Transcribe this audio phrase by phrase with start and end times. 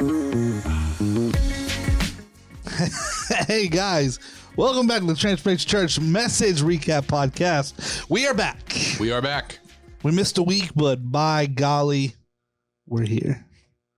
[3.46, 4.18] hey guys,
[4.56, 8.08] welcome back to the Transformation Church Message Recap Podcast.
[8.08, 8.74] We are back.
[8.98, 9.58] We are back.
[10.02, 12.14] We missed a week, but by golly,
[12.86, 13.44] we're here.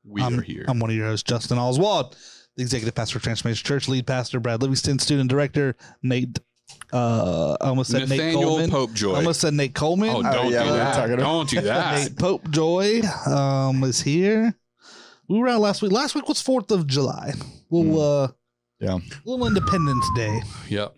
[0.04, 0.64] We I'm, are here.
[0.66, 2.16] I'm one of your hosts, Justin Oswald,
[2.56, 6.40] the executive pastor of Transformation Church, lead pastor Brad Livingston, student director Nate.
[6.92, 8.70] Uh, I almost said Nate Coleman.
[8.70, 9.12] Popejoy.
[9.12, 10.10] I almost said Nate Coleman.
[10.16, 11.16] oh, don't yeah, do that.
[11.16, 12.00] Don't do that.
[12.00, 14.56] Nate Popejoy um, is here.
[15.32, 15.92] We were out last week.
[15.92, 17.32] Last week was Fourth of July.
[17.70, 18.28] Little uh,
[18.80, 18.98] Yeah.
[19.24, 20.42] little Independence Day.
[20.68, 20.94] yep.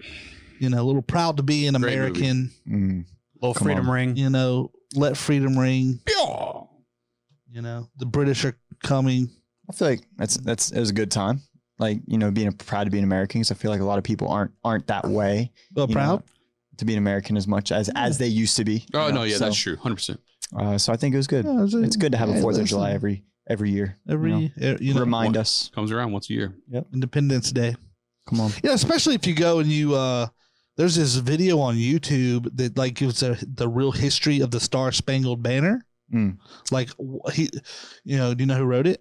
[0.59, 1.95] You know, a little proud to be an Great.
[1.95, 2.51] American.
[2.69, 3.05] Mm.
[3.41, 3.95] Little Come freedom on.
[3.95, 4.17] ring.
[4.17, 6.01] You know, let freedom ring.
[6.09, 6.63] Yeah.
[7.49, 9.31] You know, the British are coming.
[9.71, 11.41] I feel like that's that's it was a good time.
[11.79, 13.41] Like you know, being proud to be an American.
[13.41, 15.53] Because I feel like a lot of people aren't aren't that way.
[15.77, 16.21] Well, proud.
[16.21, 16.25] know,
[16.79, 18.85] to be an American as much as as they used to be.
[18.95, 19.77] Oh know, no, yeah, so, that's true.
[19.77, 20.21] Hundred percent.
[20.57, 21.45] Uh, so I think it was good.
[21.45, 23.99] Yeah, it's, a- It's good to have yeah, a Fourth of July every every year.
[24.09, 25.71] every you er, you know, Remind us.
[25.75, 26.55] Comes around once a year.
[26.93, 27.77] Independence Day.
[28.29, 28.51] Come on.
[28.63, 30.29] Yeah, especially if you go and you uh
[30.77, 34.91] there's this video on YouTube that like gives a, the real history of the Star
[34.93, 35.85] Spangled Banner.
[36.13, 36.39] Mm.
[36.71, 36.91] Like
[37.33, 37.49] he,
[38.05, 39.01] you know, do you know who wrote it?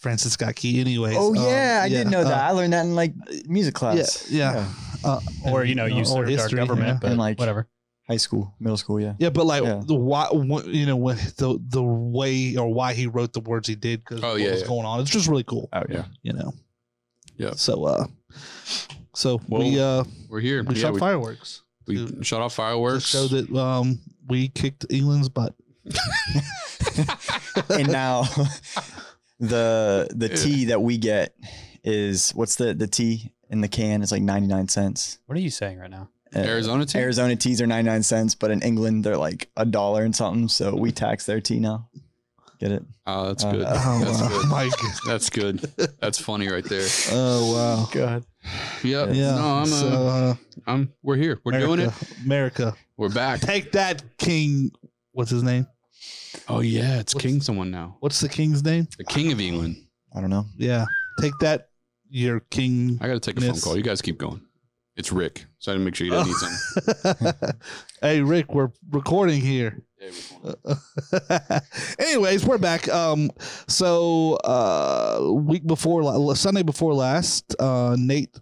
[0.00, 0.80] Francis Scott Key.
[0.80, 1.16] Anyways.
[1.18, 2.44] Oh um, yeah, I didn't know uh, that.
[2.44, 3.14] I learned that in like
[3.46, 4.30] music class.
[4.30, 4.66] yeah.
[5.04, 6.98] Uh, Or, you know, and- use or our history, government, yeah.
[7.00, 7.68] but And, like- whatever.
[8.06, 9.00] High school, middle school.
[9.00, 9.14] Yeah.
[9.18, 9.82] Yeah, but like Yeah.
[9.86, 13.66] the why, wh- you know, when the the way or why he wrote the words
[13.66, 14.66] he did because Oh, what yeah, was yeah.
[14.68, 15.00] going on.
[15.00, 16.04] It's just really cool, Oh Yeah.
[16.22, 16.52] you know.
[17.38, 17.52] Yeah.
[17.56, 18.06] So uh,
[19.14, 20.62] so we uh We're here.
[20.62, 23.06] we yeah, shot we, fireworks we to- shot off to fireworks.
[23.06, 25.54] show that um we kicked England's butt.
[27.70, 28.22] and now
[29.40, 31.34] the the tea that we get
[31.82, 34.02] is what's the the tea in the can?
[34.02, 35.18] It's like ninety nine cents.
[35.26, 36.08] What are you saying right now?
[36.34, 36.98] Uh, Arizona tea.
[36.98, 40.48] Arizona teas are 99 cents, but in England they're like a dollar and something.
[40.48, 41.88] So we tax their tea now.
[42.60, 42.84] Get it?
[43.06, 43.66] Oh, that's Uh, good.
[43.68, 44.28] Oh, that's wow.
[44.28, 44.48] good.
[44.48, 44.92] my God.
[45.06, 45.60] That's good.
[46.00, 46.86] That's funny right there.
[47.12, 47.88] Oh wow.
[47.92, 48.24] God.
[48.82, 49.08] Yep.
[49.12, 49.34] Yeah.
[49.36, 49.62] No, I'm.
[49.62, 50.34] Uh, so, uh,
[50.66, 50.92] I'm.
[51.02, 51.40] We're here.
[51.44, 51.92] We're doing it.
[52.24, 52.74] America, America.
[52.96, 53.40] We're back.
[53.40, 54.70] Take that, King.
[55.12, 55.66] What's his name?
[56.48, 57.96] Oh yeah, it's What's- King someone now.
[58.00, 58.86] What's the king's name?
[58.98, 59.76] The King of England.
[60.14, 60.46] I don't know.
[60.56, 60.84] Yeah.
[61.20, 61.68] Take that,
[62.08, 62.98] your king.
[63.00, 63.76] I got to take a phone call.
[63.76, 64.40] You guys keep going.
[64.96, 65.46] It's Rick.
[65.58, 67.32] So I didn't make sure you didn't need something.
[68.00, 69.82] hey, Rick, we're recording here.
[71.98, 72.88] Anyways, we're back.
[72.88, 73.30] Um,
[73.66, 78.38] so uh, week before, Sunday before last, uh, Nate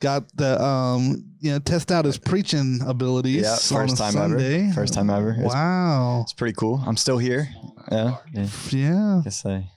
[0.00, 3.42] got the um, you know, test out his preaching abilities.
[3.42, 4.64] Yeah, on first a time Sunday.
[4.64, 4.72] ever.
[4.74, 5.30] First time ever.
[5.38, 6.20] It's, Wow.
[6.22, 6.80] it's pretty cool.
[6.86, 7.48] I'm still here.
[7.90, 8.16] Yeah.
[8.32, 8.46] yeah.
[8.70, 9.20] Yeah.
[9.24, 9.68] Guess I.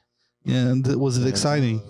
[0.44, 0.58] Yeah.
[0.68, 1.82] And was it exciting?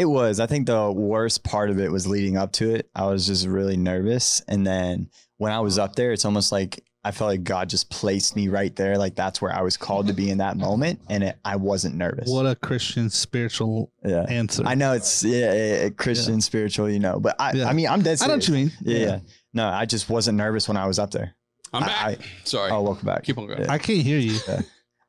[0.00, 0.40] It was.
[0.40, 2.88] I think the worst part of it was leading up to it.
[2.94, 6.82] I was just really nervous, and then when I was up there, it's almost like
[7.04, 8.96] I felt like God just placed me right there.
[8.96, 11.96] Like that's where I was called to be in that moment, and it, I wasn't
[11.96, 12.30] nervous.
[12.30, 14.22] What a Christian spiritual Yeah.
[14.28, 14.62] answer.
[14.64, 17.68] I know it's yeah, yeah, yeah, Christian spiritual, you know, but I, Yeah.
[17.68, 18.22] I mean, I'm dead serious.
[18.22, 18.72] I know what you mean.
[18.80, 19.18] Yeah, yeah.
[19.52, 21.34] No, I just wasn't nervous when I was up there.
[21.74, 22.18] I'm I- back.
[22.44, 22.70] Sorry.
[22.70, 23.24] Oh, welcome back.
[23.24, 23.60] Keep on going.
[23.60, 23.70] Yeah.
[23.72, 24.38] I can't hear you.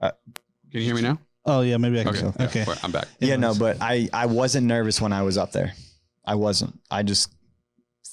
[0.02, 0.12] Uh,
[0.70, 1.18] Can you hear me now?
[1.46, 2.16] Oh yeah, maybe I can.
[2.16, 2.26] Okay.
[2.44, 2.60] Okay.
[2.60, 2.80] Yeah, okay.
[2.84, 3.08] I'm back.
[3.20, 5.74] Yeah, no, but I, I wasn't nervous when I was up there.
[6.26, 6.80] I wasn't.
[6.92, 7.34] I just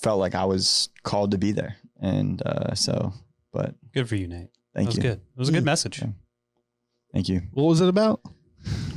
[0.03, 3.13] felt like I was called to be there, and uh, so.
[3.53, 4.49] But Good for you, Nate.
[4.75, 5.19] thank that was you, good.
[5.19, 5.67] It was a good Mm.
[5.67, 6.01] message.
[6.01, 6.09] Yeah.
[7.13, 7.43] thank you.
[7.53, 8.21] What was it about?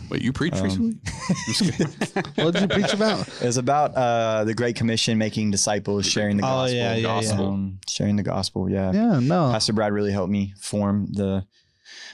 [0.09, 0.97] Wait, you preached Um, recently?
[1.29, 2.15] I'm just.
[2.37, 3.27] What did you preach about?
[3.27, 6.75] It was about uh, the Great Commission, making disciples, sharing the Oh, gospel.
[6.77, 7.31] yeah, yeah, yeah.
[7.39, 8.69] Um, sharing the gospel.
[8.69, 8.91] Yeah.
[8.91, 9.51] Yeah, no.
[9.51, 11.45] Pastor Brad really helped me form the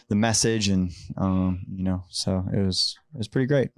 [0.09, 3.69] the message, and um, you know, so it was it was pretty great.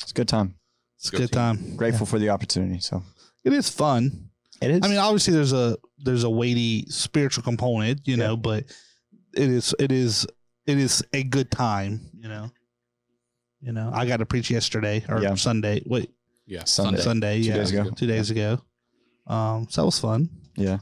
[0.00, 0.54] It's a good time.
[0.98, 1.34] It's a Go good team.
[1.38, 1.76] time.
[1.76, 2.78] Grateful for the opportunity.
[2.80, 3.02] So
[3.44, 4.30] It is fun.
[4.60, 4.80] it is.
[4.82, 8.64] I mean, obviously there's a there's a weighty spiritual component, you know, but
[9.34, 10.26] it is it is
[10.66, 12.50] it is a good time, you know.
[13.60, 15.34] You know, I got to preach yesterday or Yeah.
[15.34, 15.82] Sunday.
[15.86, 16.10] Wait,
[16.46, 17.00] Yeah, Sunday.
[17.00, 17.90] Sunday, Two yeah, days ago.
[17.90, 18.60] two days ago.
[19.28, 20.28] Um, so that was fun.
[20.56, 20.78] yeah,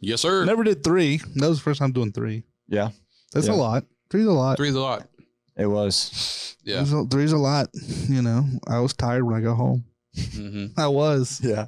[0.00, 0.46] Yes, sir.
[0.46, 1.18] Never did three.
[1.36, 2.44] That was the first time doing three.
[2.68, 2.90] yeah,
[3.34, 3.52] That's Yeah.
[3.52, 3.84] a lot.
[4.10, 4.56] Three's a lot.
[4.56, 5.08] Three's a lot.
[5.56, 6.56] it was.
[6.64, 6.78] Yeah.
[6.84, 7.68] Three's a, three's a lot.
[8.08, 9.84] You know, I was tired when I got home.
[10.16, 11.40] hmm I was.
[11.42, 11.66] Yeah.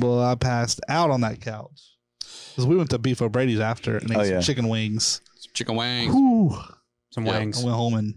[0.00, 1.94] But I passed out on that couch
[2.50, 4.40] because we went to Beef O'Brady's after and ate Oh, some yeah.
[4.40, 5.20] chicken wings.
[5.36, 6.14] Some chicken wings.
[6.14, 6.56] Whew.
[7.12, 7.38] Some Yeah.
[7.38, 7.60] wings.
[7.62, 8.14] I went home and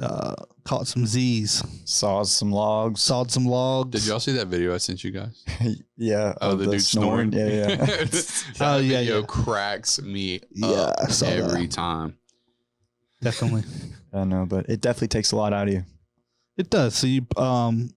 [0.00, 0.34] uh,
[0.64, 3.00] caught some Z's, Saw some logs.
[3.00, 3.90] sawed some logs.
[4.00, 5.44] Did y'all see that video I sent you guys?
[5.96, 6.34] yeah.
[6.40, 7.32] Oh, of the, dude snoring.
[7.32, 7.66] Yeah, yeah.
[7.76, 9.26] that Oh, yeah, video yeah.
[9.26, 11.38] cracks me Yeah, up I saw that.
[11.38, 12.16] every time.
[13.22, 13.64] Definitely,
[14.12, 15.84] I know, but it definitely takes a lot out of you.
[16.56, 16.94] it does.
[16.94, 17.90] So you, um,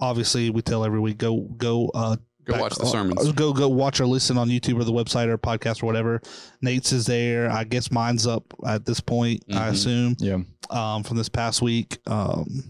[0.00, 3.32] obviously, we tell every week go go uh Go back- watch the uh, sermons.
[3.32, 6.20] Go go watch or listen on YouTube or the website or podcast or whatever.
[6.62, 7.50] Nate's is there.
[7.50, 9.44] I guess mine's up at this point.
[9.50, 9.70] I Mhm.
[9.72, 10.38] assume Yeah.
[10.70, 11.98] Um, from this past week.
[12.06, 12.64] Um,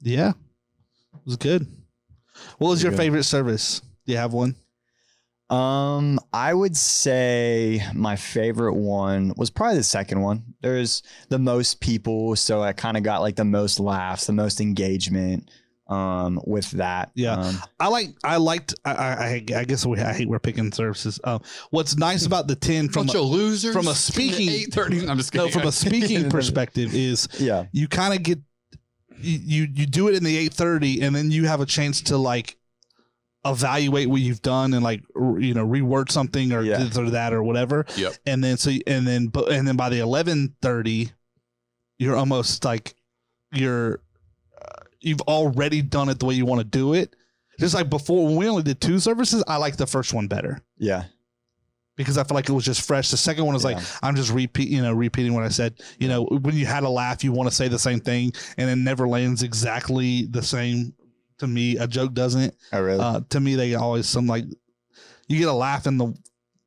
[0.00, 1.66] yeah, it was good.
[2.58, 2.98] What was your Good.
[2.98, 3.80] favorite service?
[4.06, 4.56] Do you have one?
[5.50, 10.42] Um, I would say my favorite one was probably the second one.
[10.62, 14.60] There's the most people, so I kind of got like the most laughs, the most
[14.60, 15.50] engagement.
[15.86, 17.34] Um, with that, Yeah.
[17.34, 18.08] Um, I like.
[18.24, 18.74] I liked.
[18.86, 18.92] I.
[18.92, 21.20] I, I guess we, I hate we're picking services.
[21.24, 25.06] Um, what's nice about the ten from a, of losers from a speaking- eight thirty.
[25.06, 25.48] I'm just kidding.
[25.48, 28.38] no from a speaking perspective is yeah, you kind of get
[29.18, 32.16] you, you you do it in the 830 and then you have a chance to
[32.16, 32.56] like
[33.44, 35.02] evaluate what you've done and like
[35.38, 36.78] you know reword something or Yeah.
[36.78, 38.14] this or that or whatever Yep.
[38.26, 41.12] and then so and then but and then by the 1130
[41.98, 42.94] you're almost like
[43.52, 44.00] you're
[45.04, 47.14] you've already done it the way you want to do it
[47.58, 50.60] just like before when we only did two services i like the first one better
[50.78, 51.04] yeah,
[51.96, 53.10] because I feel like it was just fresh.
[53.10, 55.80] The second one was like I'm just repeat, you know, repeating what I said.
[55.98, 58.68] You know, when you had a laugh, you want to say the same thing, and
[58.68, 60.94] it never lands exactly the same.
[61.38, 62.54] To me, a joke doesn't.
[62.72, 63.00] oh really?
[63.00, 64.44] Uh, to me, they always some like
[65.28, 66.14] you get a laugh in the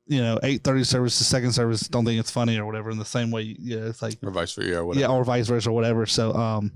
[0.07, 2.89] you know eight thirty service, the second service don't think it's funny or whatever.
[2.89, 5.01] In the same way, yeah, it's like or vice versa or whatever.
[5.01, 6.05] yeah, or vice versa or whatever.
[6.05, 6.71] So um,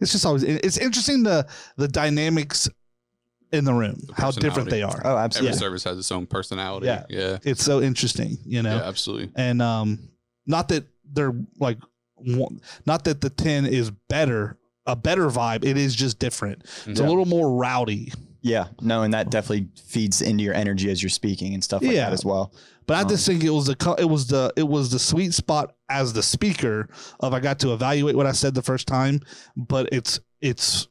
[0.00, 1.46] it's just always it's interesting the
[1.76, 2.68] the dynamics
[3.52, 5.02] in the room, how different they are.
[5.04, 5.18] oh, absolutely.
[5.18, 5.58] Every absolutely.
[5.58, 6.86] service has its own personality.
[6.86, 7.04] Yeah.
[7.08, 7.38] Yeah.
[7.42, 8.76] It's so interesting, you know.
[8.76, 9.30] Yeah, absolutely.
[9.36, 10.10] and um
[10.46, 11.78] not that they're like
[12.14, 17.00] one- not that the 10 is better a better vibe it is just different it's
[17.00, 18.12] a little more rowdy
[18.42, 21.92] Yeah, no, and that definitely feeds into your energy as you're speaking and stuff like
[21.92, 22.06] Yeah.
[22.06, 22.52] that as well.
[22.86, 25.32] but i Um, just think it was the it was the it was the sweet
[25.34, 26.88] spot as the speaker
[27.20, 29.20] of i got to evaluate what i said the first time
[29.56, 30.88] but it's it's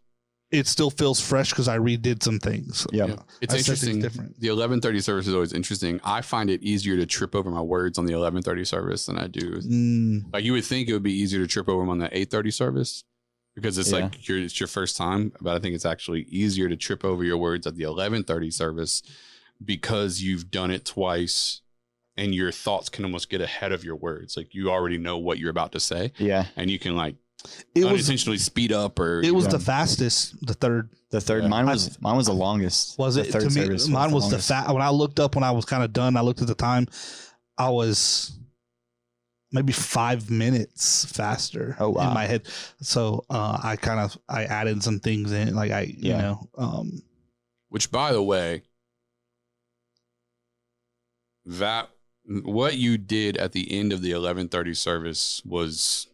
[0.52, 3.08] it still feels fresh because i redid some things Yeah.
[3.08, 3.16] Yeah.
[3.42, 4.00] It's I interesting.
[4.00, 4.40] different.
[4.40, 6.00] The 1130 service is always interesting.
[6.04, 9.28] I find it easier to trip over my words on the 1130 service than I
[9.28, 9.48] do.
[9.62, 12.06] Mm, Like you would think it would be easier to trip over them on the
[12.08, 13.04] 830 service
[13.60, 14.00] because it's Yeah.
[14.00, 17.24] like your it's your first time, but I think it's actually easier to trip over
[17.24, 19.04] your words at the 1130 service
[19.64, 21.62] because you've done it twice
[22.18, 24.36] and your thoughts can almost get ahead of your words.
[24.38, 27.16] Like you already know what you're about to say Yeah, and you can like
[27.74, 29.52] it was unintentionally speed up or it was Yeah.
[29.52, 31.44] the fastest the third the third.
[31.44, 31.50] Yeah.
[31.50, 32.98] Mine was mine was the longest.
[33.00, 33.52] Was The it third to me?
[33.66, 34.48] service Mine was the longest.
[34.50, 34.74] fat.
[34.74, 36.88] When I looked up, when I was kind of done, I looked at the time.
[37.58, 38.32] I was
[39.52, 41.76] maybe five minutes faster.
[41.80, 42.08] Oh, wow.
[42.10, 42.48] In my head,
[42.82, 47.02] so uh, I kind of I added some things in, like I, you know, um,
[47.70, 48.64] Which, by the way,
[51.46, 51.90] that
[52.44, 56.08] what you did at the end of the eleven thirty service was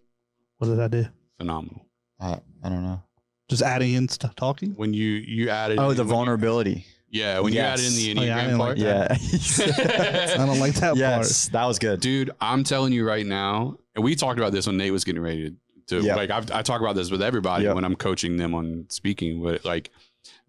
[0.57, 1.05] what did I do?
[1.37, 1.85] phenomenal.
[2.19, 3.01] Uh, I don't know.
[3.49, 4.71] Just adding in stuff, talking.
[4.71, 6.85] When you you added Oh, the when you- vulnerability.
[7.15, 7.79] Yeah, when Yes.
[7.81, 10.33] you added in the Oh, yeah, I enneagram part, like Yeah.
[10.43, 11.99] I don't like that yes, that was good.
[12.01, 12.31] dude.
[12.41, 15.53] I'm telling you right now, and we talked about this when Nate was getting ready
[15.87, 16.01] to.
[16.01, 16.15] Yeah.
[16.15, 17.73] Like I've, I talk about this with everybody Yeah.
[17.73, 19.89] when I'm coaching them on speaking, but like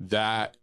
[0.01, 0.57] that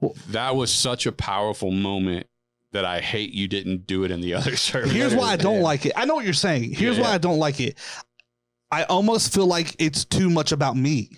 [0.00, 2.26] Well- that was such a powerful moment
[2.72, 4.92] that I hate you didn't do it in the other service.
[4.92, 5.62] Here's why I don't Yeah.
[5.62, 5.92] like it.
[5.96, 6.72] I know what you're saying.
[6.74, 7.04] Here's Yeah.
[7.04, 7.76] why I don't like it.
[8.70, 11.10] I almost feel like it's too much about me.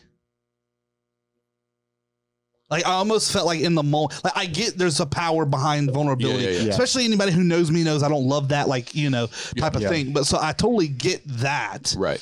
[2.72, 5.92] Like I almost felt like in the moment, like I get there's a power behind
[5.92, 6.42] vulnerability.
[6.44, 6.62] Yeah, yeah, yeah.
[6.64, 6.70] Yeah.
[6.70, 9.28] Especially anybody who knows me knows I don't love that, like you know,
[9.58, 9.90] type of Yeah.
[9.90, 10.12] thing.
[10.12, 11.94] But so I totally get that.
[11.98, 12.20] Right.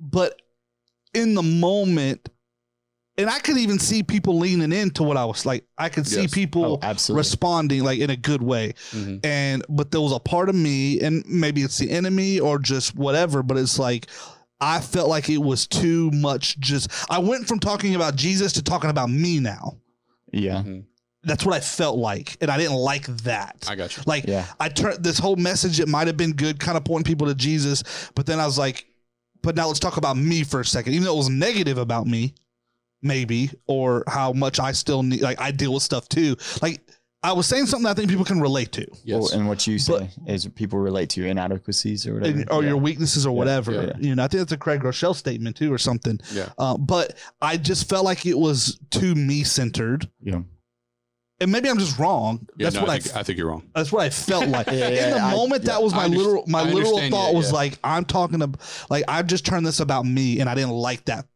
[0.00, 0.40] But
[1.12, 2.28] in the moment,
[3.18, 5.64] and I could even see people leaning into what I was like.
[5.76, 6.32] I could see Yes.
[6.32, 7.18] people Oh, absolutely.
[7.20, 9.20] responding like in a good way Mhm.
[9.26, 12.94] and but there was a part of me and maybe it's the enemy or just
[12.94, 14.06] whatever but it's like
[14.62, 18.62] i felt like it was too much just i went from talking about jesus to
[18.62, 19.76] talking about me now
[20.32, 20.62] yeah.
[20.62, 20.84] Mhm.
[21.24, 24.02] that's what i felt like and i didn't like that I got you.
[24.06, 24.46] like Yeah.
[24.58, 27.34] i turned this whole message it might have been good kind of pointing people to
[27.34, 27.82] jesus
[28.14, 28.86] but then i was like
[29.42, 32.06] but now let's talk about me for a second even though it was negative about
[32.06, 32.32] me
[33.02, 36.80] maybe or how much i still need like i deal with stuff too like
[37.22, 39.20] i was saying something i think people can relate to Yes.
[39.22, 42.38] Well, and what you say But- is people relate to your inadequacies or whatever.
[42.40, 42.68] and- or Yeah.
[42.70, 43.72] your weaknesses or whatever.
[43.72, 43.92] yeah.
[43.98, 46.18] You know, I think that's a Craig Groeschel statement too, or something.
[46.32, 46.48] yeah.
[46.58, 50.42] Uh, but I just felt like it was too me centered, Yeah.
[51.40, 52.46] and maybe I'm just wrong.
[52.56, 52.94] Yeah, that's no, what I.
[52.94, 53.62] I think, I think you're wrong.
[53.74, 55.62] that's what I felt like Yeah, in the I- moment.
[55.64, 57.54] yeah, that was my underst- literal my I literal thought yeah, was yeah.
[57.56, 58.60] like I'm talking about
[58.90, 61.26] like I've just turned this about me, and I didn't like that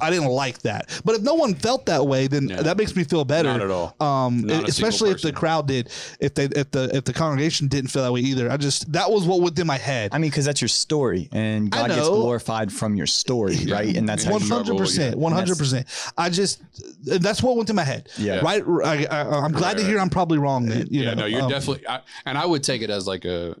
[0.00, 0.88] I didn't like that.
[1.04, 2.62] But if no one felt that way, then Yeah.
[2.62, 3.50] that makes me feel better.
[3.52, 3.94] Not at all.
[4.00, 7.90] Um, Not especially if the crowd did, if they, if the, if the congregation didn't
[7.90, 8.50] feel that way either.
[8.50, 10.10] I just that was what was in my head.
[10.14, 13.74] I mean, because that's your story, and God gets glorified from your story, Yeah.
[13.74, 13.94] right?
[13.96, 15.86] And that's how hundred percent, one hundred percent.
[16.16, 16.62] I just
[17.04, 18.08] that's what went to my head.
[18.16, 18.40] yeah.
[18.40, 20.66] Right, I, I, I'm glad Right, to hear I'm probably wrong.
[20.66, 21.20] Then, you yeah, know?
[21.22, 23.56] no, you're Um, definitely, I, and I would take it as like a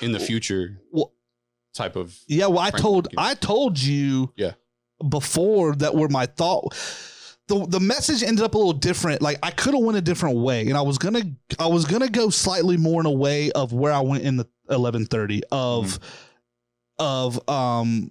[0.00, 1.12] in the future Well-
[1.74, 2.18] type of.
[2.26, 4.52] Yeah, well, I told I told you Yeah.
[5.08, 6.74] Before that were my thought.
[7.48, 9.22] The the message ended up a little different.
[9.22, 11.22] Like I could have went a different way, and I was gonna
[11.58, 14.48] I was gonna go slightly more in a way of where I went in the
[14.68, 16.00] eleven thirty of
[16.98, 18.10] of um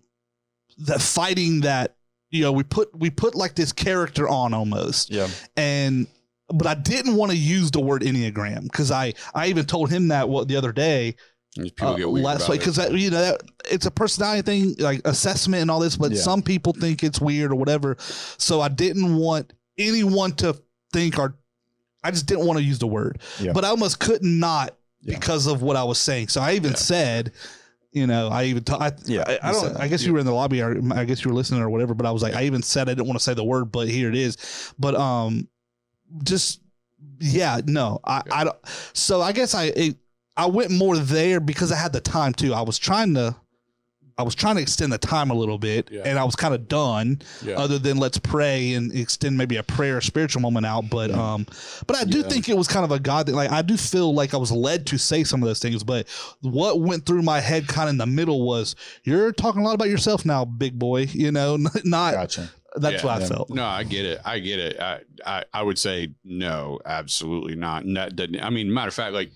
[0.77, 1.96] the fighting that
[2.30, 5.27] you know we put we put like this character on almost yeah,
[5.58, 6.08] and
[6.50, 10.10] but I didn't want to use the word enneagram because I I even told him
[10.10, 11.15] that what the other day
[11.82, 15.62] uh, get weird last week because you know that, it's a personality thing like assessment
[15.62, 16.20] and all this but Yeah.
[16.22, 17.96] some people think it's weird or whatever.
[18.00, 20.56] So i didn't want anyone to
[20.94, 21.36] think or
[22.04, 23.20] i just didn't want to use the word.
[23.40, 23.54] Yeah.
[23.54, 25.18] but i almost could not Yeah.
[25.18, 26.28] because of what i was saying.
[26.30, 27.32] So i even said
[27.92, 30.26] you know i even ta- I, Yeah, I, I don't i guess you were in
[30.26, 32.44] the lobby or i guess you were listening or whatever but i was like i
[32.44, 34.74] even said i didn't want to say the word but here it is.
[34.78, 35.48] But um
[36.24, 36.60] just
[37.22, 38.58] yeah no i i don't
[38.94, 39.96] so i guess i it,
[40.38, 43.36] i went more there because i had the time too i was trying to
[44.18, 46.04] i was trying to extend the time a little bit Yeah.
[46.06, 47.56] and i was kind of done yeah.
[47.56, 51.46] other than let's pray and extend maybe a prayer spiritual moment out but um
[51.88, 52.27] but i do Yeah.
[52.30, 54.51] think it was kind of a god that like i do feel like i was
[54.51, 56.08] led to say some of those things but
[56.42, 59.75] what went through my head kind of in the middle was you're talking a lot
[59.75, 62.50] about yourself now big boy you know not gotcha.
[62.77, 63.10] that's Yeah.
[63.10, 63.27] what i Yeah.
[63.27, 64.20] felt No, I get it.
[64.25, 64.80] I get it.
[64.80, 67.84] I, I, I would say no, absolutely not.
[67.86, 69.32] And that doesn't, I mean, matter of fact, like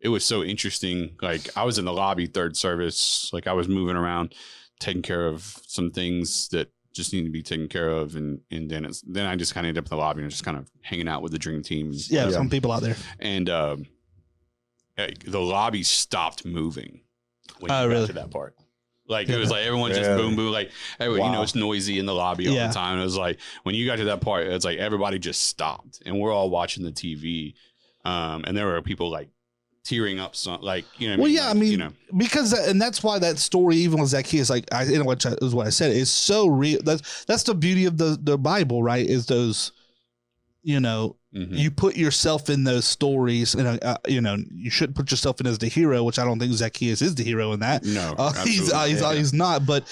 [0.00, 1.16] it was so interesting.
[1.20, 4.34] Like I was in the lobby third service, like I was moving around,
[4.78, 8.16] taking care of some things that just need to be taken care of.
[8.16, 10.30] And, and then it's, then I just kind of ended up in the lobby and
[10.30, 11.92] just kind of hanging out with the dream team.
[12.08, 12.30] yeah, Yeah.
[12.30, 13.86] some people out there And, um,
[14.98, 17.00] like, the lobby stopped moving
[17.60, 18.00] when Oh, you really?
[18.02, 18.56] got to that part.
[19.08, 20.22] Like it was like everyone just Really?
[20.22, 22.68] boom boom like everyone, you know it's noisy in the lobby all Yeah.
[22.68, 22.98] the time.
[23.00, 26.18] It was like when you got to that part, it's like everybody just stopped and
[26.20, 27.54] we're all watching the TV,
[28.04, 29.28] um, and there were people like
[29.84, 31.16] tearing up, some like you know.
[31.16, 31.34] Well, mean?
[31.36, 34.50] yeah, Like, I mean, you know, because and that's why that story, even with Zacchaeus,
[34.50, 36.80] like I, in which I, is what I said, is so real.
[36.84, 39.06] That's that's the beauty of the the Bible, right?
[39.06, 39.72] Is those,
[40.62, 41.56] you know, mhm.
[41.56, 45.40] you put yourself in those stories, and uh, uh, you know, you shouldn't put yourself
[45.40, 47.84] in as the hero, which I don't think Zacchaeus is the hero in that.
[47.84, 49.16] no, Uh, he's uh, he's, uh, Yeah.
[49.16, 49.84] he's not, but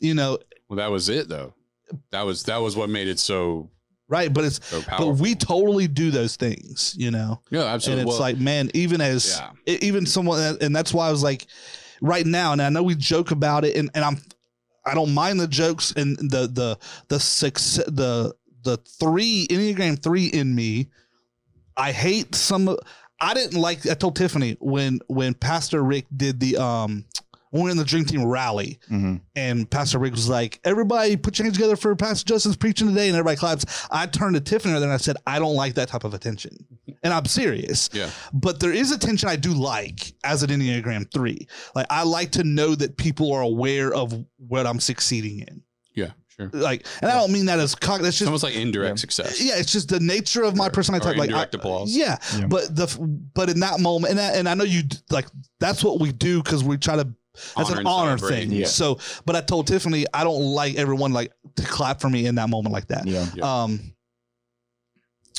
[0.00, 0.38] you know,
[0.68, 1.54] well, that was it though.
[2.10, 3.70] That was that was what made it so
[4.08, 4.32] right?
[4.32, 7.40] But it's so but we totally do those things, you know.
[7.50, 8.02] yeah, absolutely.
[8.02, 9.76] and it's Well, like man even as Yeah.
[9.80, 11.46] even someone and that's why i was like
[12.00, 14.18] right now and i know we joke about it and, and i'm
[14.84, 20.26] i don't mind the jokes and the the the six the the three enneagram three
[20.26, 20.88] in me
[21.76, 22.76] i hate some
[23.20, 27.04] i didn't like i told tiffany when when pastor rick did the um
[27.56, 31.16] when we were in the dream team rally hmm and Pastor Rick was like, "Everybody,
[31.16, 33.86] put your hands together for Pastor Justin's preaching today," and everybody claps.
[33.90, 36.56] I turned to Tiffany and I said, "I don't like that type of attention,"
[37.02, 37.90] and I'm serious.
[37.92, 41.46] yeah, But there is attention I do like as an Enneagram three.
[41.74, 45.62] Like I like to know that people are aware of what I'm succeeding in.
[45.94, 46.50] yeah, sure.
[46.52, 47.98] Like, and I don't mean that as cock.
[48.00, 49.00] That's It's just almost like indirect Yeah.
[49.00, 49.40] success.
[49.42, 51.18] yeah, it's just the nature of my Or- personality or type.
[51.18, 51.94] Like, indirect I- applause.
[51.96, 52.46] Yeah, Yeah.
[52.46, 52.86] but the
[53.34, 55.26] but in that moment, and I, and I know you like
[55.60, 57.08] that's what we do because we try to.
[57.56, 58.50] That's Honor an honor thing.
[58.52, 58.66] Yeah.
[58.66, 62.34] So, but I told Tiffany I don't like everyone like to clap for me in
[62.36, 63.06] that moment like that.
[63.06, 63.26] Yeah.
[63.34, 63.62] Yeah.
[63.62, 63.92] Um,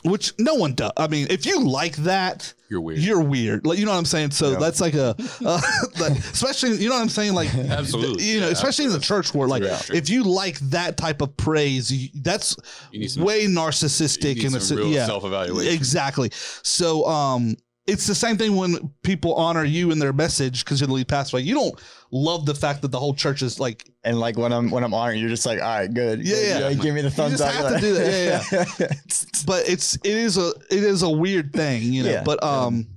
[0.03, 0.91] which no one does.
[0.95, 2.99] I mean, if you like that, You're weird.
[2.99, 3.65] you're weird.
[3.65, 4.29] Like you know what I'm saying.
[4.31, 4.57] So Yeah.
[4.59, 5.61] that's like a, uh,
[5.99, 7.33] like, especially you know what I'm saying.
[7.33, 8.23] Like Absolutely.
[8.23, 9.49] you know, Yeah, especially in the church world.
[9.49, 9.81] Like Yeah.
[9.91, 12.55] if you like that type of praise, you, that's
[12.91, 15.73] You need some- way you narcissistic need and some it's real yeah, self-evaluation.
[15.73, 16.29] exactly.
[16.61, 17.55] So um,
[17.87, 21.07] it's the same thing when people honor you in their message because you're the lead
[21.07, 21.37] pastor.
[21.37, 21.79] Like you don't
[22.11, 24.93] love the fact that the whole church is like And like when I'm when I'm
[24.93, 26.25] honoring, you're just like, all right, good.
[26.27, 26.69] Yeah, yeah.
[26.69, 27.71] You give me the thumbs you just up.
[27.71, 28.45] have to do that.
[28.51, 28.87] Yeah, yeah.
[29.47, 32.11] but it's it is a it is a weird thing, you know.
[32.11, 32.49] Yeah, but yeah.
[32.49, 32.87] um,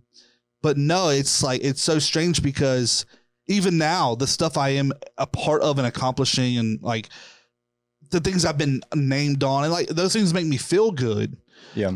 [0.61, 3.07] but no, it's like it's so strange because
[3.47, 7.09] even now the stuff I am a part of and accomplishing and like
[8.11, 11.37] the things I've been named on and like those things make me feel good.
[11.75, 11.93] yeah.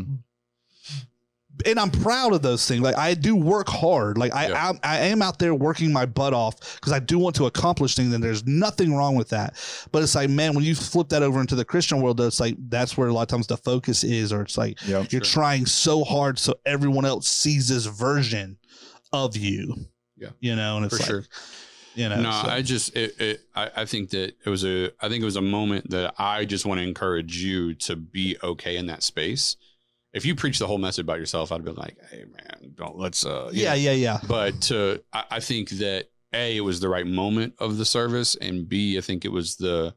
[1.65, 2.81] And I'm proud of those things.
[2.81, 4.17] Like I do work hard.
[4.17, 4.73] Like I Yeah.
[4.83, 7.95] I, I am out there working my butt off because I do want to accomplish
[7.95, 9.53] things, and there's nothing wrong with that.
[9.91, 12.55] But it's like, man, when you flip that over into the Christian world, it's like
[12.69, 15.05] that's where a lot of times the focus is, or it's like Yeah.
[15.11, 18.57] you're trying so hard so everyone else sees this version
[19.13, 19.75] of you.
[20.17, 20.29] Yeah.
[20.39, 21.23] You know, and it's for like, sure.
[21.95, 24.91] You know, no, so- I just it, it I, I think that it was a
[24.99, 28.35] I think it was a moment that I just want to encourage you to be
[28.43, 29.55] okay in that space.
[30.15, 33.25] If you preach the whole message about yourself, I'd be like, hey man, don't let's
[33.25, 33.75] uh yeah, know.
[33.75, 34.19] yeah, yeah.
[34.27, 38.35] But to I, I think that A, it was the right moment of the service,
[38.35, 39.93] and B, I think it was the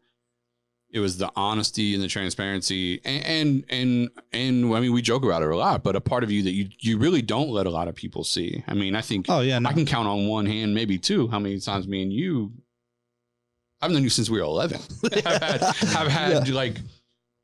[0.91, 5.23] it was the honesty and the transparency and and and, and I mean we joke
[5.23, 7.67] about it a lot, but a part of you that you you really don't let
[7.67, 8.65] a lot of people see.
[8.67, 9.69] I mean, I think Oh yeah, no.
[9.69, 12.53] I can count on one hand, maybe two, how many times me and you.
[13.81, 14.81] I've known you since we were eleven.
[15.13, 16.79] I've had, I've had like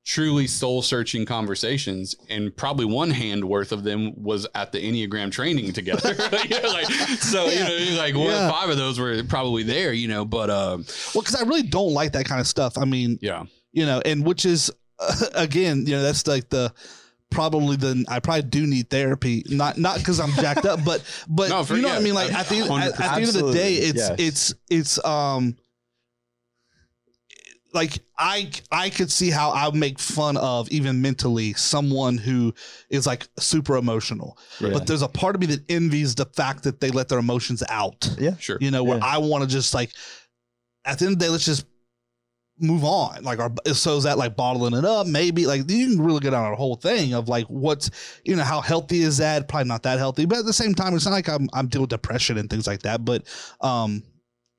[0.04, 5.30] truly soul searching conversations, and probably one hand worth of them was at the Enneagram
[5.32, 6.14] training together.
[6.44, 6.86] You know, like
[7.20, 7.68] so, Yeah.
[7.70, 8.50] you know, like one, Yeah.
[8.50, 9.92] five of those were probably there.
[9.92, 10.84] You know, but um,
[11.14, 12.76] well, because I really don't like that kind of stuff.
[12.76, 14.70] I mean, yeah, you know, and which is
[15.34, 16.72] again, you know, that's like the
[17.30, 19.42] probably the I probably do need therapy.
[19.48, 22.14] Not not because I'm jacked up, but but No, for- you know what I mean.
[22.14, 24.14] Like at the, at, at the end of the day, it's yes.
[24.18, 25.56] it's it's um
[27.74, 32.54] like I I could see how I would make fun of even mentally someone who
[32.88, 36.80] is like super emotional, but there's a part of me that envies the fact that
[36.80, 38.08] they let their emotions out.
[38.18, 38.36] yeah.
[38.36, 38.58] sure.
[38.60, 39.04] You know, where Yeah.
[39.04, 39.90] I want to just like
[40.84, 41.66] at the end of the day, let's just
[42.60, 43.24] move on.
[43.24, 45.08] Like, our, so is that like bottling it up?
[45.08, 47.90] Maybe like you can really get on a whole thing of like what's
[48.24, 49.48] you know how healthy is that?
[49.48, 51.82] Probably not that healthy, but at the same time, it's not like I'm I'm dealing
[51.82, 53.04] with depression and things like that.
[53.04, 53.24] But
[53.60, 54.04] um,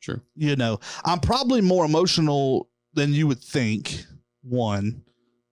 [0.02, 0.22] Sure.
[0.36, 4.06] you know, I'm probably more emotional than you would think.
[4.44, 5.04] One.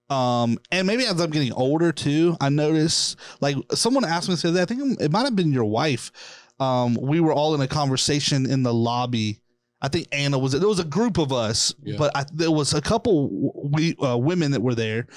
[0.09, 4.53] Um, and maybe as I'm getting older too, I notice like someone asked me other
[4.53, 6.11] day, I think it might have been your wife.
[6.59, 9.39] Um, we were all in a conversation in the lobby.
[9.81, 11.95] I think Anna was there was a group of us, Yeah.
[11.97, 15.07] but I, there was a couple we uh, women that were there,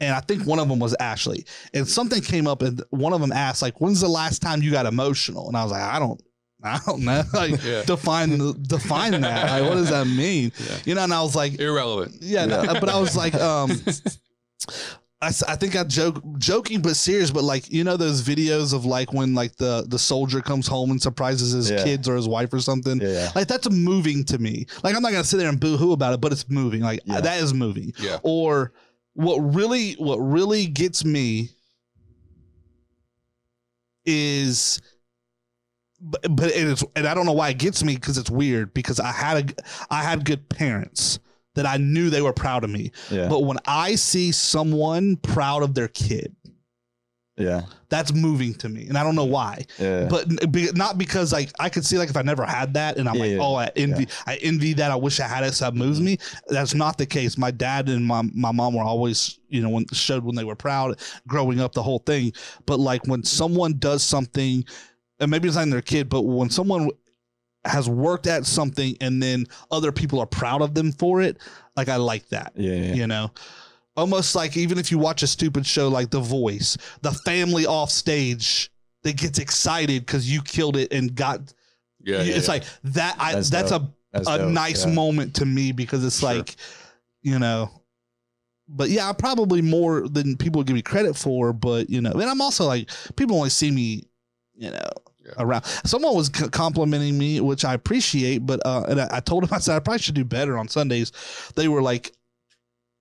[0.00, 1.44] and I think one of them was Ashley.
[1.74, 4.72] And something came up, and one of them asked like, "When's the last time you
[4.72, 6.20] got emotional?" And I was like, "I don't,
[6.66, 7.22] I don't know.
[7.32, 7.82] Like, Yeah.
[7.84, 9.50] define the- define that.
[9.50, 10.52] Like, what does that mean?
[10.58, 10.78] Yeah.
[10.84, 12.16] You know?" And I was like, Irrelevant.
[12.20, 13.70] yeah, no, but I was like, um,
[15.22, 18.84] I, I think I joke, joking but serious, but like you know those videos of
[18.84, 21.82] like when like the the soldier comes home and surprises his Yeah.
[21.84, 23.00] kids or his wife or something.
[23.00, 23.32] Yeah, yeah.
[23.34, 24.66] Like that's moving to me.
[24.84, 26.82] Like I'm not gonna sit there and boo hoo about it, but it's moving.
[26.82, 27.20] Like Yeah.
[27.22, 27.94] that is moving.
[27.98, 28.18] Yeah.
[28.22, 28.72] Or
[29.14, 31.48] what really what really gets me
[34.04, 34.80] is
[36.06, 38.72] but, but it is and I don't know why it gets me because it's weird
[38.74, 39.54] because I had a
[39.90, 41.18] I had good parents
[41.54, 42.92] that I knew they were proud of me.
[43.10, 43.28] Yeah.
[43.28, 46.36] But when I see someone proud of their kid,
[47.36, 47.62] yeah.
[47.88, 48.86] that's moving to me.
[48.86, 49.64] And I don't know why.
[49.78, 50.06] Yeah.
[50.08, 53.08] But be, not because like I could see like if I never had that and
[53.08, 54.90] I'm Yeah, like, yeah, oh, I envy I envy that.
[54.90, 56.06] I wish I had it, so that moves mm-hmm.
[56.06, 56.18] me.
[56.48, 57.36] That's not the case.
[57.36, 60.56] My dad and my my mom were always, you know, when showed when they were
[60.56, 62.32] proud growing up, the whole thing.
[62.66, 64.64] But like when someone does something,
[65.20, 66.90] and maybe it's not their kid, but when someone
[67.64, 71.38] has worked at something and then other people are proud of them for it,
[71.76, 72.72] like I like that yeah.
[72.74, 72.94] Yeah.
[72.94, 73.30] you know
[73.96, 77.90] almost like even if you watch a stupid show like the voice the family off
[77.90, 78.70] stage
[79.02, 81.40] that gets excited because you killed it and got
[82.02, 82.22] Yeah.
[82.22, 82.54] yeah, it's yeah.
[82.54, 86.20] like that i That's that's, a, That's a dope, nice moment to me because it's
[86.20, 86.34] Sure.
[86.34, 86.56] like
[87.22, 87.70] you know
[88.68, 92.40] but yeah probably more than people give me credit for but you know and i'm
[92.40, 94.04] also like people only see me
[94.56, 94.90] you know
[95.24, 95.32] Yeah.
[95.38, 99.42] around someone was c- complimenting me which i appreciate but uh and I, I told
[99.44, 101.12] them i said i probably should do better on sundays
[101.56, 102.12] they were like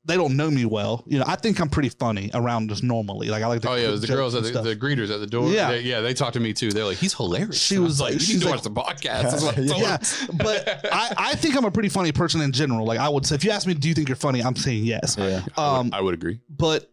[0.07, 3.29] they don't know me well you know i think i'm pretty funny around just normally
[3.29, 5.49] like i like to Oh yeah, the girls at the, the greeters at the door.
[5.49, 5.71] Yeah.
[5.71, 6.69] They- yeah, they talked to me too.
[6.71, 9.61] They're like, "He's hilarious." She I was like- "You she's like- watch the podcast." I
[9.79, 9.97] yeah,
[10.43, 12.85] but I, I think I'm a pretty funny person in general.
[12.85, 14.41] Like I would say, if you ask me, do you think you're funny?
[14.43, 15.15] I'm saying yes.
[15.17, 15.41] Yeah.
[15.57, 16.39] I Um, would, I would agree.
[16.49, 16.91] but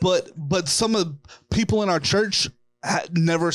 [0.00, 1.16] but but some of the
[1.52, 2.48] people in our church
[3.12, 3.52] never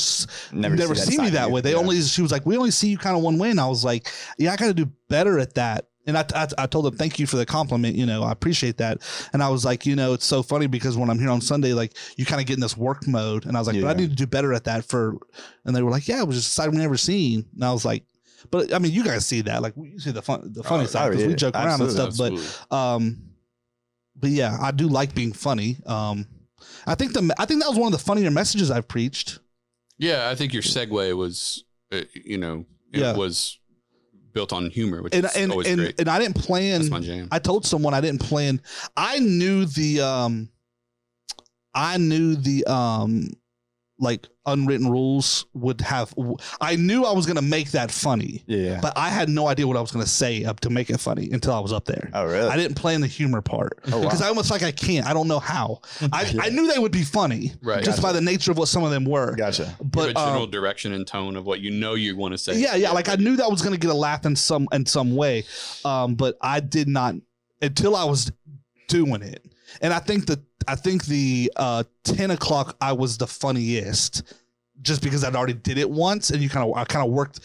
[0.51, 1.61] Never, never, see, see, me that way.
[1.61, 1.77] They Yeah.
[1.77, 3.83] only she was like, we only see you kind of one way, and I was
[3.83, 4.07] like,
[4.37, 5.87] yeah, I got to do better at that.
[6.07, 7.95] And I, I, I told them, thank you for the compliment.
[7.95, 8.99] You know, I appreciate that.
[9.33, 11.73] And I was like, you know, it's so funny because when I'm here on Sunday,
[11.73, 13.47] like you kind of get in this work mode.
[13.47, 15.17] And I was like, but I need to do better at that for.
[15.65, 17.43] And they were like, yeah, it was just a side we never seen.
[17.55, 18.03] And I was like,
[18.51, 20.85] but I mean, you guys see that, like you see the fun, the funny Oh,
[20.85, 22.09] side because yeah, we joke around and stuff.
[22.09, 22.45] Absolutely.
[22.69, 23.17] But um,
[24.15, 25.77] but yeah, I do like being funny.
[25.87, 26.27] Um,
[26.87, 29.39] I think the I think that was one of the funnier messages I've preached.
[29.97, 33.15] yeah, I think your segue was, uh, you know, it Yeah.
[33.15, 33.59] was
[34.33, 35.99] built on humor, which And is and always and, great.
[35.99, 36.79] and I didn't plan.
[36.81, 37.27] That's my jam.
[37.31, 38.61] I told someone I didn't plan.
[38.97, 40.49] I knew the um,
[41.73, 43.29] I knew the um,
[43.97, 46.13] like unwritten rules would have.
[46.59, 48.79] I knew I was gonna make that funny, Yeah.
[48.81, 51.29] but I had no idea what I was gonna say up to make it funny
[51.31, 52.09] until I was up there.
[52.13, 52.49] oh really?
[52.49, 54.03] I didn't plan the humor part Oh, wow.
[54.03, 55.07] because I almost like I can't.
[55.07, 55.79] I don't know how.
[56.11, 57.85] I, I knew they would be funny Right.
[57.85, 59.33] just by the nature of what some of them were.
[59.35, 59.73] Gotcha.
[59.81, 62.59] But Give general um, direction and tone of what you know you want to say.
[62.59, 65.15] yeah, yeah, like I knew that was gonna get a laugh in some in some
[65.15, 65.45] way,
[65.85, 67.15] um, but I did not
[67.61, 68.29] until I was
[68.89, 69.45] doing it.
[69.81, 74.23] And I think that I think the uh, ten o'clock I was the funniest,
[74.81, 77.39] just because I'd already did it once, and you kind of I kind of worked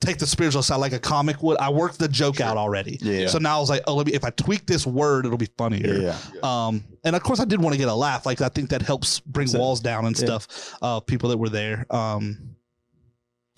[0.00, 1.56] take the spiritual side like a comic would.
[1.58, 2.98] I worked the joke out already.
[3.00, 3.28] Yeah.
[3.28, 5.48] So now I was like, oh, let me if I tweak this word, it'll be
[5.56, 5.94] funnier.
[5.94, 6.18] Yeah.
[6.34, 6.40] yeah.
[6.42, 8.26] Um, and of course, I did want to get a laugh.
[8.26, 10.24] Like I think that helps bring So- walls down and yeah.
[10.24, 10.74] stuff.
[10.82, 11.86] Uh, people that were there.
[11.90, 12.56] Um,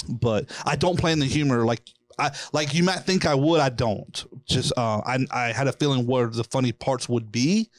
[0.08, 1.82] but I don't plan the humor like
[2.20, 3.60] I like you might think I would.
[3.60, 4.24] I don't.
[4.46, 7.70] Just uh, I I had a feeling where the funny parts would be,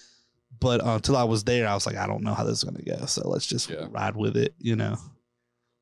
[0.60, 2.64] but uh, until I was there, I was like, I don't know how this is
[2.64, 3.06] gonna go.
[3.06, 3.88] So let's just Yeah.
[3.90, 4.98] ride with it, you know.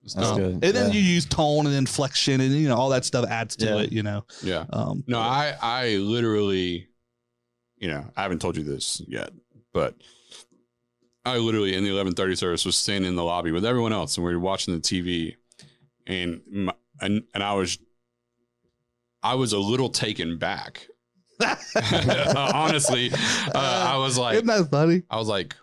[0.04, 0.38] That's dope.
[0.38, 0.54] good.
[0.54, 3.66] And then you use tone and inflection, and you know all that stuff adds to
[3.66, 3.78] Yeah.
[3.82, 4.26] it, you know.
[4.44, 4.66] Yeah.
[4.72, 6.88] Um, No, I I literally,
[7.78, 9.32] you know, I haven't told you this yet,
[9.74, 9.96] but
[11.26, 14.18] I literally in the eleven thirty service was standing in the lobby with everyone else,
[14.18, 15.36] and we were watching the TV,
[16.08, 17.78] and my, and and I was,
[19.24, 20.88] I was a little taken back.
[22.36, 25.04] Honestly, uh, I was like, isn't that funny?
[25.10, 25.56] I was like,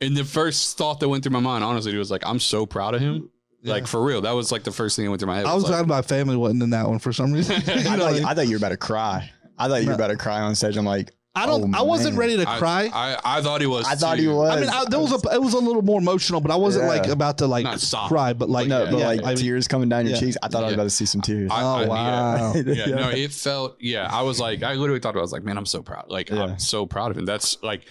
[0.00, 2.66] and the first thought that went through my mind, honestly, it was like, I'm so
[2.66, 3.30] proud of him.
[3.62, 3.86] Like Yeah.
[3.86, 5.46] for real, that was like the first thing that went through my head.
[5.46, 7.56] I was like, glad my family wasn't in that one for some reason.
[7.66, 9.30] I, thought, I thought you were about to cry.
[9.56, 10.76] I thought you were about to cry on stage.
[10.76, 11.74] I'm like, I don't.
[11.74, 12.20] Oh, I wasn't man.
[12.20, 12.88] ready to cry.
[12.94, 13.86] I, I thought he was.
[13.88, 14.50] I thought he was.
[14.50, 16.84] I mean, I, there was a it was a little more emotional, but I wasn't
[16.84, 16.90] Yeah.
[16.90, 18.32] like about to like Not cry.
[18.34, 20.20] But like, no, yeah, but yeah, like I tears coming down your Yeah.
[20.20, 20.36] cheeks.
[20.42, 21.50] I thought I was about to see some tears.
[21.52, 23.76] I- oh I- wow, yeah, no, it felt.
[23.80, 25.20] Yeah, I was like, I literally thought about.
[25.20, 26.04] I was like, man, I'm so proud.
[26.08, 26.44] Like, Yeah.
[26.44, 27.24] I'm so proud of him.
[27.24, 27.82] That's like,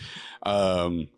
[0.44, 1.10] um,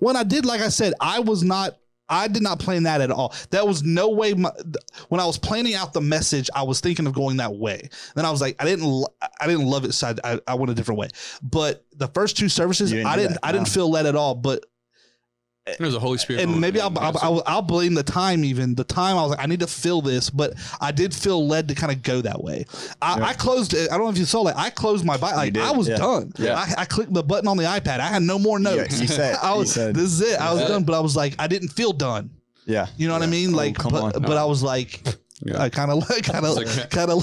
[0.00, 1.76] when I did, like I said, I was not.
[2.08, 3.34] I did not plan that at all.
[3.50, 4.34] That was no way.
[4.34, 4.50] My,
[5.08, 7.88] when I was planning out the message, I was thinking of going that way.
[8.14, 9.06] Then I was like, I didn't.
[9.40, 9.92] I didn't love it.
[9.92, 11.08] So I, I, went a different way.
[11.42, 13.32] But the first two services, didn't I didn't.
[13.32, 14.34] that, I didn't feel led at all.
[14.34, 14.66] But
[15.78, 16.96] there's a Holy Spirit, and moment, maybe I'll.
[16.98, 19.66] I'll, I'll, I'll blame the time even the time i was like i need to
[19.66, 22.64] feel this but i did feel led to kind of go that way
[23.02, 23.24] i, Yeah.
[23.26, 25.56] I closed it i don't know if you saw like i closed my bike like
[25.58, 25.96] i was yeah.
[25.96, 26.54] done Yeah.
[26.54, 29.36] I, I clicked the button on the ipad i had no more notes you said-
[29.42, 30.68] i was said- this is it i was Yeah.
[30.68, 32.30] done but i was like i didn't feel done
[32.64, 32.86] yeah.
[32.96, 34.22] you know what i mean Oh, like come but, on.
[34.22, 35.12] but i was like Yeah.
[35.58, 37.22] I kind of like kind of like- kind of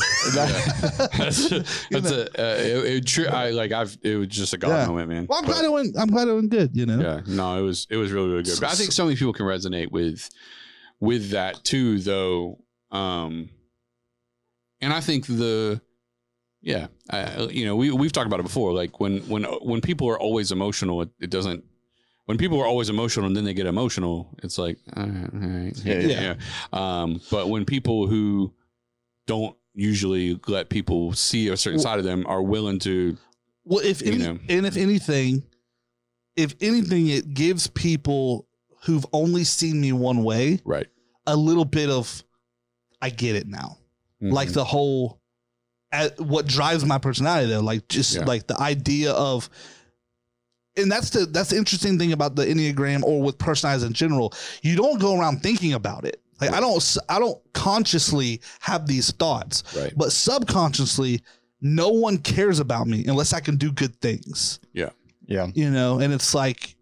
[1.17, 1.49] that's,
[1.89, 3.25] that's a uh, it, it, true.
[3.27, 4.85] I like I've it was just a God Yeah.
[4.87, 5.25] moment, man.
[5.27, 7.57] well i'm But- glad it went i'm glad it went good you know Yeah, no,
[7.57, 8.59] it was it was really really good.
[8.59, 10.29] But I think so many people can resonate with
[10.99, 12.59] with that too, though.
[12.91, 13.49] Um,
[14.79, 15.81] and I think the
[16.61, 18.73] yeah, uh, you know, we we've talked about it before.
[18.73, 21.63] Like when when when people are always emotional, it, it doesn't.
[22.25, 25.39] When people are always emotional and then they get emotional, it's like, all right, all
[25.39, 26.35] right, Yeah, yeah.
[26.71, 28.53] Um, but when people who
[29.27, 33.17] don't usually let people see a certain Well- side of them are willing to,
[33.65, 34.39] Well, if You any, know.
[34.49, 35.43] and if anything,
[36.35, 38.47] if anything, it gives people
[38.85, 40.87] who've only seen me one way right,
[41.27, 42.23] a little bit of,
[43.01, 43.77] I get it now.
[44.21, 44.53] Like Mhm.
[44.53, 45.21] the whole,
[45.91, 48.25] uh, what drives my personality though, like just Yeah.
[48.25, 49.49] like the idea of,
[50.77, 54.33] and that's the that's the interesting thing about the enneagram or with personalities in general.
[54.61, 56.19] You don't go around thinking about it.
[56.41, 61.21] Like I don't i don't consciously have these thoughts, right, but subconsciously,
[61.61, 64.89] no one cares about me unless I can do good things Yeah.
[65.25, 65.47] Yeah.
[65.53, 66.75] You know and it's like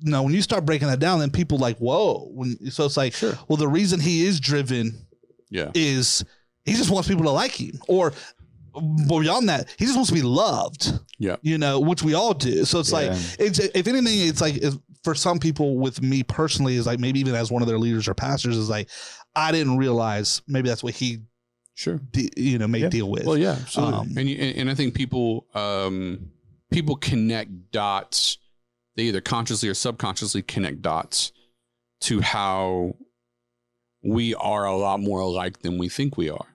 [0.00, 2.96] you know when you start breaking that down then people like whoa when so it's
[2.96, 3.38] like Sure.
[3.48, 5.06] well the reason he is driven
[5.48, 6.24] yeah, is
[6.64, 8.12] he just wants people to like him or
[9.08, 11.36] beyond that he just wants to be loved Yeah.
[11.42, 14.62] you know which we all do so it's like it's if anything it's like
[15.04, 18.08] for some people with me personally is like maybe even as one of their leaders
[18.08, 18.88] or pastors is like
[19.36, 21.18] i didn't realize maybe that's what he
[21.74, 21.98] sure.
[22.12, 22.88] de- you know may Yeah.
[22.88, 23.94] deal with Well, yeah, absolutely.
[23.98, 26.30] Um, and, you, and and I think people um,
[26.70, 28.38] people connect dots.
[28.96, 31.32] They either consciously or subconsciously connect dots
[32.02, 32.94] to how
[34.04, 36.46] we are a lot more alike than we think we are.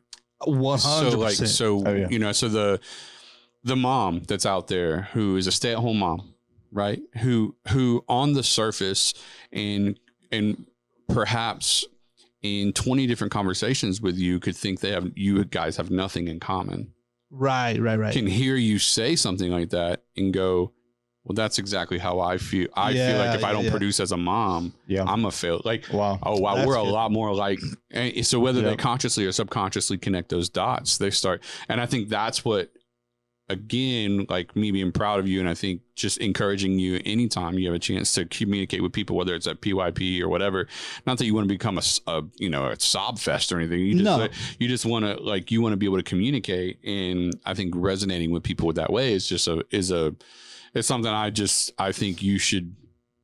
[0.47, 0.79] 100%
[1.11, 2.07] So like so Oh, yeah.
[2.09, 2.79] you know so the
[3.63, 6.33] the mom that's out there who is a stay at home mom,
[6.71, 7.01] right?
[7.21, 9.13] Who who on the surface
[9.51, 9.99] and
[10.31, 10.65] and
[11.09, 11.85] perhaps
[12.43, 16.39] in 20 different conversations with you could think they have you guys have nothing in
[16.39, 16.93] common
[17.31, 20.71] right right right can hear you say something like that and go,
[21.27, 22.67] well, that's exactly how I feel.
[22.73, 23.69] I feel like if I don't yeah.
[23.71, 25.03] produce as a mom, Yeah.
[25.03, 25.61] I'm a fail.
[25.65, 26.19] Like, Wow.
[26.23, 27.59] oh wow, That's we're a lot more like.
[28.23, 28.79] So whether they Yep.
[28.79, 31.43] consciously or subconsciously connect those dots, they start.
[31.67, 32.71] And I think that's what
[33.49, 37.65] again, like me being proud of you, and I think just encouraging you anytime you
[37.67, 40.67] have a chance to communicate with people, whether it's at PYP or whatever.
[41.05, 43.79] Not that you want to become a, you know a sob fest or anything.
[43.79, 44.27] You just No.
[44.59, 47.73] you just want to like you want to be able to communicate, and I think
[47.75, 50.13] resonating with people with that way is just a is a
[50.77, 52.75] it's something I just I think you should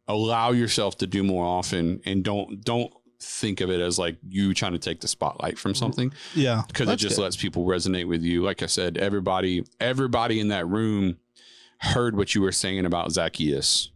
[0.07, 4.53] allow yourself to do more often, and don't don't think of it as like you
[4.53, 5.79] trying to take the spotlight from mm-hmm.
[5.79, 7.21] something Yeah, because it just good.
[7.23, 8.43] lets people resonate with you.
[8.43, 11.17] Like I said, everybody, everybody in that room
[11.79, 13.91] heard what you were saying about Zacchaeus.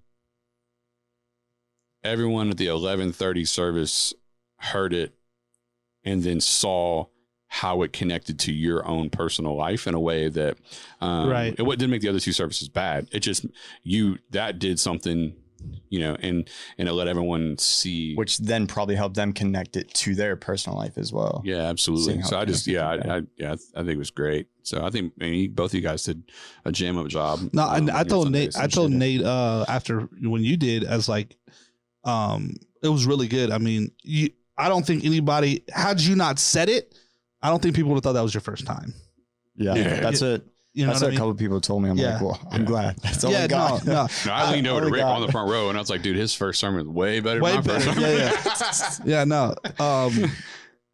[2.03, 4.13] Everyone at the eleven thirty service
[4.59, 5.15] heard it,
[6.03, 7.07] and then saw
[7.61, 10.57] how it connected to your own personal life in a way that,
[11.01, 11.55] um, Right.
[11.57, 13.07] It didn't make the other two services bad.
[13.11, 13.47] It just
[13.83, 15.33] you that did something,
[15.89, 18.13] you know, and and it let everyone see.
[18.13, 21.41] which then probably helped them connect it to their personal life as well.
[21.43, 22.21] Yeah, absolutely.
[22.21, 24.47] So I just, yeah, I, I, yeah, I think it was great.
[24.61, 26.21] So I think I mean, both of you guys did
[26.63, 27.39] a jam up job.
[27.53, 28.55] No, um, and I told Nate.
[28.55, 31.35] I told appreciate Nate uh, after when you did, as like,
[32.03, 33.49] um, it was really good.
[33.49, 34.29] I mean, you.
[34.59, 36.95] I don't think anybody had you not said it.
[37.41, 38.93] I don't think people would have thought that was your first time.
[39.55, 39.99] Yeah, Yeah.
[40.01, 40.43] that's it.
[40.73, 41.17] You know that's what what I a mean?
[41.19, 41.89] couple people told me.
[41.89, 42.13] I'm Yeah.
[42.13, 42.67] like, well, I'm Yeah.
[42.67, 42.97] glad.
[42.97, 43.85] That's all yeah, I got.
[43.85, 44.07] no, no.
[44.27, 45.15] No, I leaned over to my Rick God.
[45.21, 47.41] on the front row, and I was like, "Dude, his first sermon was way better
[47.41, 47.99] Way than my first better.
[47.99, 49.55] sermon." Yeah, yeah, no.
[49.83, 50.31] Um,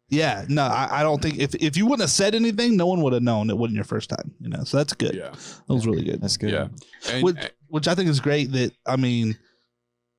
[0.08, 0.62] yeah, no.
[0.62, 3.22] I, I don't think if if you wouldn't have said anything, no one would have
[3.22, 4.34] known it wasn't your first time.
[4.40, 5.14] You know, so that's good.
[5.14, 6.22] yeah, That was really good.
[6.22, 6.50] That's good.
[6.52, 6.68] yeah.
[7.10, 7.36] And, which,
[7.68, 8.52] which I think is great.
[8.52, 9.36] That I mean,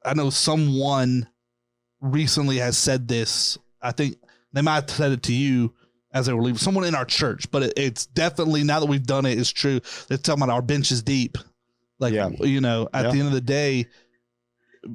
[0.06, 1.28] I know someone
[2.02, 3.58] recently has said this.
[3.82, 4.18] I think
[4.54, 5.74] they might have said it to you
[6.16, 6.58] as they were leaving.
[6.58, 9.80] Someone in our church, but it, it's definitely now that we've done it, it's true.
[10.08, 11.38] They're talking about our bench is deep.
[12.00, 12.30] Like Yeah.
[12.40, 13.12] you know, at Yeah.
[13.12, 13.86] the end of the day,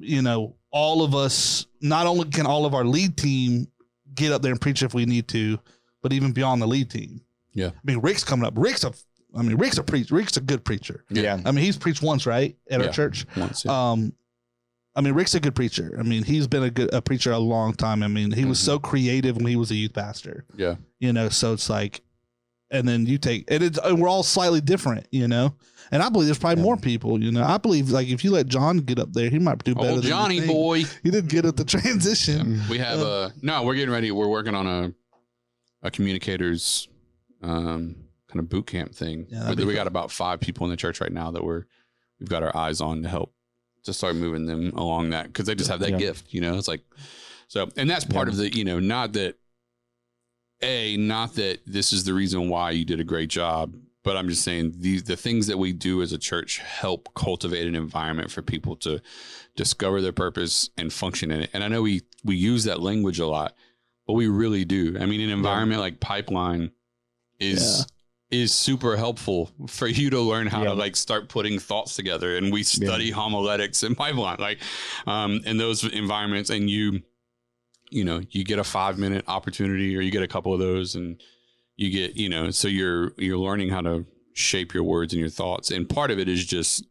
[0.00, 1.66] you know, all of us.
[1.80, 3.68] Not only can all of our lead team
[4.14, 5.58] get up there and preach if we need to,
[6.02, 7.20] but even beyond the lead team.
[7.54, 7.68] Yeah.
[7.68, 8.54] I mean, Rick's coming up.
[8.56, 8.92] Rick's a.
[9.36, 10.10] I mean, Rick's a preach.
[10.10, 11.04] Rick's a good preacher.
[11.08, 11.40] Yeah.
[11.44, 12.86] I mean, he's preached once, right, at Yeah.
[12.86, 13.26] our church.
[13.36, 13.90] once, yeah.
[13.92, 14.12] Um,
[14.96, 15.94] I mean, Rick's a good preacher.
[15.98, 18.02] I mean, he's been a good a preacher a long time.
[18.02, 18.64] I mean, he was Mhm.
[18.64, 20.44] so creative when he was a youth pastor.
[20.56, 22.02] yeah, You know, so it's like,
[22.72, 25.06] and then you take, and it's and we're all slightly different.
[25.12, 25.54] You know,
[25.92, 26.64] and I believe there's probably Yeah.
[26.66, 27.22] more people.
[27.22, 29.74] You know, I believe like if you let John get up there, he might do
[29.76, 29.90] better.
[29.90, 30.84] oh than Johnny boy.
[31.04, 32.60] he did good at the transition.
[32.68, 33.62] We have a no.
[33.62, 34.10] We're getting ready.
[34.10, 34.92] We're working on a
[35.82, 36.88] a communicators
[37.42, 37.94] um,
[38.28, 39.26] kind of boot camp thing.
[39.30, 39.72] Yeah, we we cool.
[39.74, 41.64] got about five people in the church right now that we're
[42.18, 43.32] we've got our eyes on to help
[43.84, 45.98] to start moving them along that because they just have that Yeah.
[45.98, 46.32] gift.
[46.32, 46.82] You know, it's like
[47.48, 48.32] so, and that's part Yeah.
[48.32, 49.36] of the you know not that
[50.62, 53.74] a not that this is the reason why you did a great job.
[54.02, 57.66] But I'm just saying the the things that we do as a church help cultivate
[57.66, 59.00] an environment for people to
[59.56, 61.50] discover their purpose and function in it.
[61.52, 63.54] And I know we we use that language a lot,
[64.06, 64.96] but we really do.
[64.98, 66.70] I mean, an environment like Pipeline
[67.38, 67.86] is
[68.30, 70.68] is super helpful for you to learn how Yeah.
[70.70, 72.36] to like start putting thoughts together.
[72.36, 74.58] And we study homiletics in Pipeline, like
[75.06, 77.02] um, in those environments, and you
[77.90, 80.94] you know you get a five minute opportunity or you get a couple of those
[80.94, 81.20] and
[81.76, 85.28] you get you know so you're you're learning how to shape your words and your
[85.28, 85.70] thoughts.
[85.72, 86.84] And part of it is just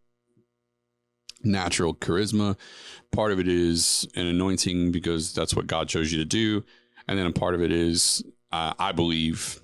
[1.43, 2.57] natural charisma.
[3.11, 6.63] Part of it is an anointing because that's what god chose you to do.
[7.07, 9.59] And then a part of it is uh, i believe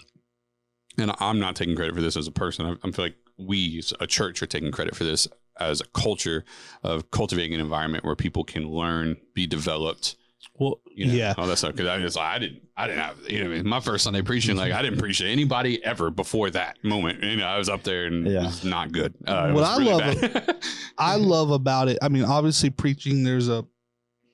[0.97, 3.79] and i'm not taking credit for this as a person i, I feel like we
[3.79, 5.27] as a church are taking credit for this
[5.59, 6.43] as a culture
[6.83, 10.15] of cultivating an environment where people can learn be developed
[10.59, 11.71] Well, you know, yeah, all that stuff.
[11.71, 13.67] Because I just, I didn't, I didn't have, you know, I mean?
[13.67, 17.21] my first Sunday preaching, like I didn't preach to anybody ever before that moment.
[17.23, 18.43] You know, I was up there and it Yeah.
[18.45, 19.13] was not good.
[19.27, 20.49] Uh, What I really love.
[20.97, 21.97] I love about it.
[22.01, 23.65] I mean, obviously, preaching there's a,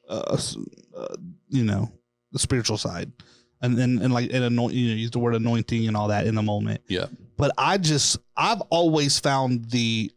[0.09, 0.37] uh,
[1.49, 1.91] you know,
[2.31, 3.11] the spiritual side,
[3.61, 6.27] and and, and like and anoint, you know, use the word anointing and all that
[6.27, 6.81] in the moment.
[6.87, 7.05] Yeah.
[7.37, 10.11] But I just I've always found the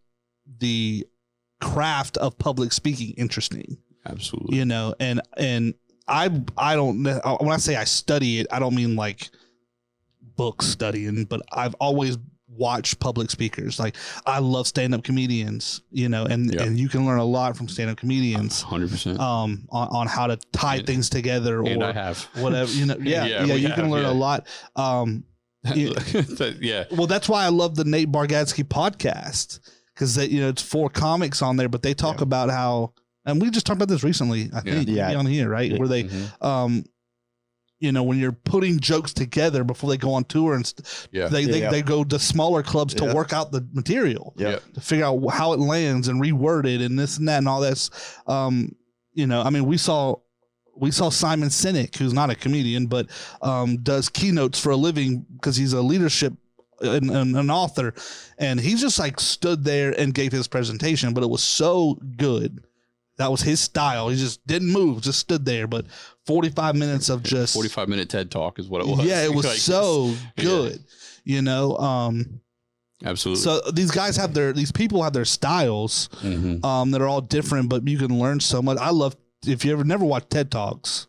[0.58, 1.06] the
[1.60, 3.78] craft of public speaking interesting.
[4.06, 4.58] Absolutely.
[4.58, 5.74] You know, and and
[6.06, 9.30] I I don't kn- when I say I study it, I don't mean like
[10.36, 12.18] book studying, but I've always
[12.56, 13.78] watched public speakers.
[13.78, 16.62] Like I love stand up comedians, you know, and Yeah.
[16.62, 19.18] and you can learn a lot from stand up comedians Hundred percent.
[19.20, 22.18] um on, on how to tie And- things together And I have.
[22.34, 22.96] whatever, you know.
[23.00, 24.10] Yeah, Yeah, yeah, you have, can learn yeah.
[24.10, 24.46] a lot.
[24.76, 25.24] Um
[25.64, 26.84] Yeah.
[26.90, 29.60] Well, that's why I love the Nate Bargatze podcast
[29.94, 32.24] because that you know it's four comics on there, but they talk Yeah.
[32.24, 32.92] about how,
[33.24, 34.50] and we just talked about this recently.
[34.54, 35.06] I think Yeah.
[35.06, 35.78] maybe on here, right, Yeah.
[35.78, 36.44] where they, Mhm.
[36.44, 36.84] um,
[37.84, 41.28] you know, when you're putting jokes together before they go on tour and st- Yeah.
[41.28, 41.70] they, they Yeah.
[41.70, 43.14] they go to smaller clubs to Yeah.
[43.14, 44.50] work out the material Yeah.
[44.50, 44.58] Yeah.
[44.74, 47.60] to figure out how it lands and reword it and this and that and all
[47.60, 47.90] this.
[48.26, 48.74] Um,
[49.12, 50.16] you know, I mean, we saw
[50.76, 53.06] we saw Simon Sinek, who's not a comedian but
[53.42, 56.32] um, does keynotes for a living because he's a leadership
[56.80, 57.94] an, an, an author,
[58.38, 62.64] and he just like stood there and gave his presentation, but it was so good.
[63.16, 64.08] That was his style.
[64.08, 65.68] He just didn't move, just stood there.
[65.68, 65.86] But
[66.26, 69.04] 45 minutes of just 45 minute TED talk is what it was.
[69.06, 70.06] yeah, it was Like, so
[70.36, 70.44] yeah.
[70.44, 70.84] good.
[71.24, 72.40] You know, um,
[73.04, 73.42] absolutely.
[73.42, 76.64] so these guys have their these people have their styles Mhm.
[76.64, 78.78] um, that are all different, but you can learn so much.
[78.78, 81.06] I love if you ever never watched TED Talks.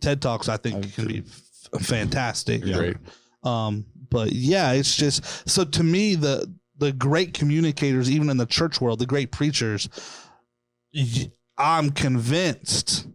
[0.00, 1.18] TED Talks, I think, I've can be
[1.74, 2.62] f- fantastic.
[2.62, 2.96] Great.
[3.42, 8.46] Um, but yeah, it's just so to me the the great communicators, even in the
[8.46, 9.88] church world, the great preachers,
[10.94, 13.06] y- I'm convinced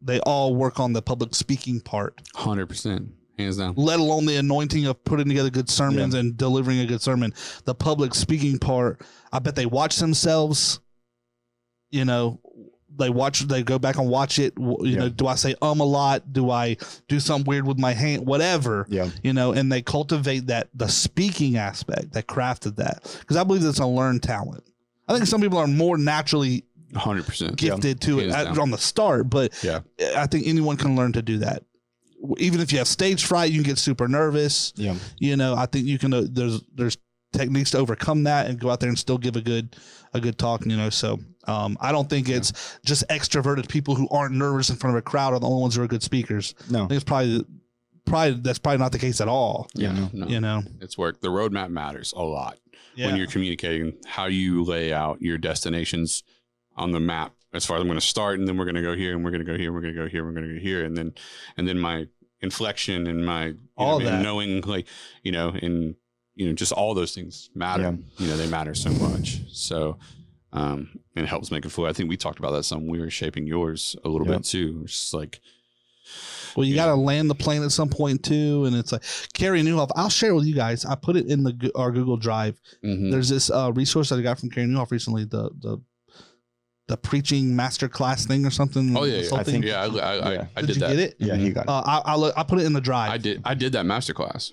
[0.00, 3.08] they all work on the public speaking part, 100%.
[3.38, 3.74] Hands down.
[3.76, 7.34] let alone the anointing of putting together good sermons and delivering a good sermon.
[7.66, 10.80] The public speaking part, I bet they watch themselves.
[11.90, 12.40] You know,
[12.98, 14.54] they watch, they go back and watch it.
[14.58, 14.96] You Yeah.
[15.00, 16.32] know, do I say um a lot?
[16.32, 16.78] Do I
[17.08, 18.26] do something weird with my hand?
[18.26, 19.10] Whatever Yeah.
[19.22, 23.62] you know, and they cultivate that the speaking aspect that crafted that because I believe
[23.62, 24.64] that's a learned talent.
[25.08, 27.56] I think some people are more naturally 100%.
[27.56, 28.58] gifted to it Hands at, down.
[28.58, 29.80] on the start, but Yeah.
[30.16, 31.64] I think anyone can learn to do that.
[32.38, 34.72] Even if you have stage fright, you can get super nervous.
[34.76, 34.94] Yeah.
[35.18, 36.14] You know, I think you can.
[36.14, 36.96] Uh, there's there's
[37.32, 39.76] techniques to overcome that and go out there and still give a good
[40.14, 40.64] a good talk.
[40.64, 44.76] You know, so um, I don't think it's just extroverted people who aren't nervous in
[44.76, 46.54] front of a crowd are the only ones who are good speakers.
[46.70, 46.84] No.
[46.84, 47.44] I think it's probably
[48.06, 49.68] probably that's probably not the case at all.
[49.74, 49.92] Yeah.
[49.92, 50.10] No.
[50.14, 51.20] No, You know, it's work.
[51.20, 52.58] The roadmap matters a lot
[52.94, 53.06] yeah.
[53.06, 56.22] when you're communicating how you lay out your destinations
[56.76, 57.32] on the map.
[57.52, 59.24] As far as I'm going to start, and then we're going to go here, and
[59.24, 60.54] we're going to go here, and we're going to go here, and we're going to
[60.54, 61.14] go here, and then
[61.56, 62.06] and then my
[62.42, 64.22] inflection and my All know, that.
[64.22, 64.86] knowing like
[65.22, 65.94] you know and
[66.34, 67.82] you know just all those things matter.
[67.84, 67.92] Yeah.
[68.18, 69.40] You know they matter so much.
[69.52, 69.96] So
[70.52, 71.86] um, and it helps make it flow.
[71.86, 72.86] I think we talked about that some.
[72.88, 74.34] We were shaping yours a little Yeah.
[74.36, 74.82] bit too.
[74.84, 75.40] It's just like
[76.56, 76.84] Well, you Yeah.
[76.84, 79.90] got to land the plane at some point too, and it's like Carey Nieuwhof.
[79.96, 80.84] I'll share with you guys.
[80.84, 82.60] I put it in the our Google Drive.
[82.84, 83.10] mhm.
[83.10, 85.24] There's this uh, resource that I got from Carey Nieuwhof recently.
[85.24, 85.78] The the
[86.88, 88.96] the preaching master class thing or something.
[88.96, 89.34] oh yeah, yeah.
[89.36, 89.82] I think yeah.
[89.82, 90.46] I, I, I, Yeah.
[90.56, 90.88] I did, did, you that.
[90.90, 91.16] get it?
[91.18, 91.34] Yeah.
[91.36, 91.68] He got it.
[91.68, 93.10] Uh, I I, look, I put it in the drive.
[93.10, 93.42] I did.
[93.44, 94.52] I did that masterclass.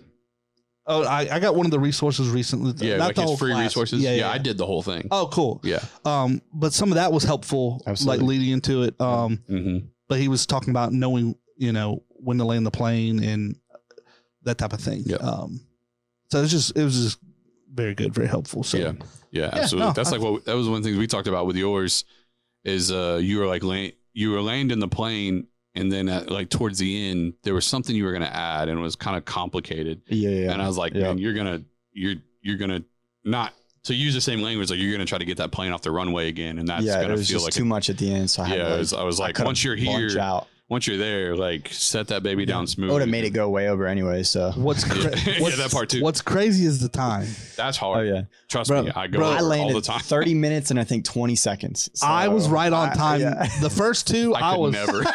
[0.85, 2.73] Oh, I, I got one of the resources recently.
[2.85, 3.63] Yeah, Not like the his whole free class.
[3.67, 4.01] resources.
[4.01, 5.07] Yeah, Yeah, yeah, I did the whole thing.
[5.11, 5.61] Oh, cool.
[5.63, 5.79] Yeah.
[6.03, 8.17] Um, but some of that was helpful, Absolutely.
[8.19, 8.99] like leading into it.
[8.99, 9.77] Um, hmm
[10.09, 13.55] but he was talking about knowing, you know, when to land the plane and
[14.43, 15.03] that type of thing.
[15.05, 15.23] Yep.
[15.23, 15.61] Um,
[16.29, 17.19] so it was just it was just
[17.73, 18.63] very good, very helpful.
[18.63, 18.91] So Yeah.
[19.31, 19.87] Yeah, absolutely.
[19.87, 21.55] no, That's I- like what that was one of the things we talked about with
[21.55, 22.03] yours
[22.63, 23.63] is uh you were like
[24.13, 27.95] you were landing the plane and then at, like towards the end there was something
[27.95, 30.29] you were going to add and it was kind of complicated Yeah.
[30.29, 30.51] Yeah.
[30.53, 31.03] and I was like Yeah.
[31.07, 32.83] man you're going to you're you're going to
[33.23, 35.71] not to use the same language like you're going to try to get that plane
[35.71, 36.93] off the runway again and that's yeah.
[36.93, 38.29] It going to was feel just like too much at the end.
[38.29, 40.47] So I had yeah to, it was, I was like once you're here out.
[40.69, 43.49] Once you're there like set that baby down smooth I would have made it go
[43.49, 44.23] way over anyway.
[44.23, 44.51] So.
[44.55, 45.41] what's cra- Yeah.
[45.41, 46.01] what's, Yeah, that part too.
[46.01, 47.27] What's crazy is the time.
[47.55, 47.97] that's hard.
[47.99, 48.21] Oh hard yeah.
[48.49, 50.79] trust Bro- me I go bro, over I all landed the time 30 minutes and
[50.79, 51.89] I think 20 seconds.
[51.93, 53.21] So I was right on I- time.
[53.21, 53.47] yeah.
[53.61, 55.03] The first two, I, I was never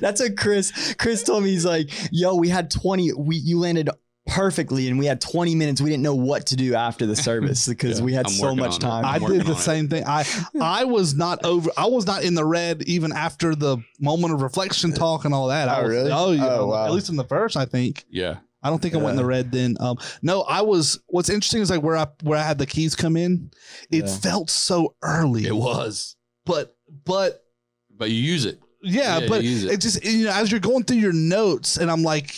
[0.00, 1.50] That's what Chris Chris told me.
[1.50, 3.12] He's like, "Yo, we had 20.
[3.14, 3.88] We you landed
[4.26, 5.80] perfectly, and we had 20 minutes.
[5.80, 8.54] We didn't know what to do after the service because Yeah, we had I'm so
[8.54, 9.62] much time." I did the on it.
[9.62, 10.04] same thing.
[10.06, 10.24] I
[10.60, 11.70] I was not over.
[11.76, 15.48] I was not in the red even after the moment of reflection talk and all
[15.48, 15.68] that.
[15.68, 16.10] I Oh, was, really?
[16.12, 16.46] Oh yeah.
[16.50, 16.86] Oh, wow.
[16.86, 18.04] At least in the first, I think.
[18.08, 19.76] yeah I don't think I went in the red then.
[19.78, 20.98] Um, no, I was.
[21.08, 23.50] What's interesting is like where I where I had the keys come in.
[23.90, 24.16] It Yeah.
[24.16, 25.46] felt so early.
[25.46, 27.44] it was but but
[27.90, 29.64] but you use it yeah, Yeah, but it.
[29.64, 32.34] it just you know as you're going through your notes and I'm like,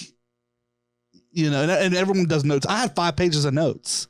[1.37, 2.67] you know, and, and everyone does notes.
[2.67, 4.09] I had five pages of notes.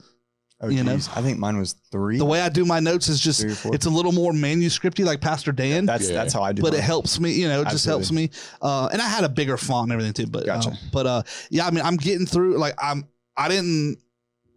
[0.60, 0.94] Oh, you know?
[0.94, 2.16] I think mine was three.
[2.16, 3.74] The way I do my notes is just three or four.
[3.74, 5.84] it's a little more manuscripty, like Pastor Dan.
[5.84, 6.14] that's Yeah.
[6.14, 6.60] that's how I do.
[6.60, 6.70] It.
[6.70, 8.30] But it helps me, you know, it just helps me.
[8.62, 10.30] Uh, and I had a bigger font and everything too.
[10.30, 10.70] But Gotcha.
[10.70, 12.56] uh, but uh, yeah, I mean, I'm getting through.
[12.56, 13.98] Like I'm, I didn't,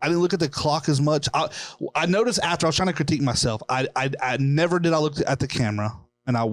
[0.01, 1.27] I didn't look at the clock as much.
[1.33, 1.49] I,
[1.95, 4.93] I noticed after I was trying to critique myself, I, I, I never did.
[4.93, 5.91] I look at the camera,
[6.25, 6.45] and I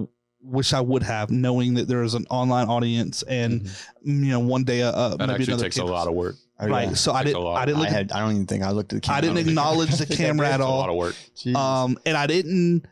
[0.47, 4.23] wish I would have, knowing that there is an online audience, and Mm-hmm.
[4.23, 6.35] you know, one day, uh, uh, that maybe actually another takes a lot of work
[6.59, 6.87] Oh, right.
[6.89, 6.93] yeah.
[6.95, 7.45] So I didn't.
[7.45, 7.87] I didn't look.
[7.89, 8.11] at, had.
[8.11, 9.17] I don't even think I looked at the camera.
[9.17, 10.77] I didn't don't acknowledge the camera at It's a all.
[10.79, 11.55] lot of work Jeez.
[11.55, 12.85] um, and I didn't,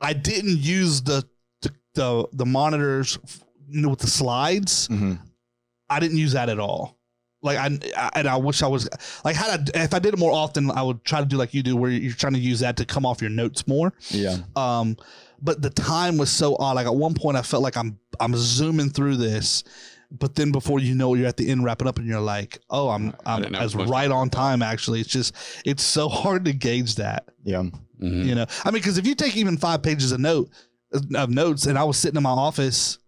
[0.00, 1.24] I didn't use the
[1.62, 3.40] the the, the monitors f-
[3.84, 4.86] with the slides.
[4.88, 5.18] Mhm.
[5.90, 6.96] I didn't use that at all.
[7.42, 8.88] Like I, I and I wish I was
[9.24, 11.54] like had I if I did it more often, I would try to do like
[11.54, 13.92] you do, where you're trying to use that to come off your notes more.
[14.10, 14.38] Yeah.
[14.54, 14.96] Um,
[15.40, 16.76] but the time was so odd.
[16.76, 19.64] Like at one point, I felt like I'm I'm zooming through this,
[20.10, 22.58] but then before you know, it, you're at the end wrapping up, and you're like,
[22.70, 24.62] oh, I'm I I'm didn't as right on time.
[24.62, 27.28] Actually, it's just it's so hard to gauge that.
[27.44, 27.62] Yeah.
[28.02, 28.24] Mhm.
[28.26, 30.50] You know, I mean, because if you take even five pages of note
[31.14, 32.98] of notes, and I was sitting in my office,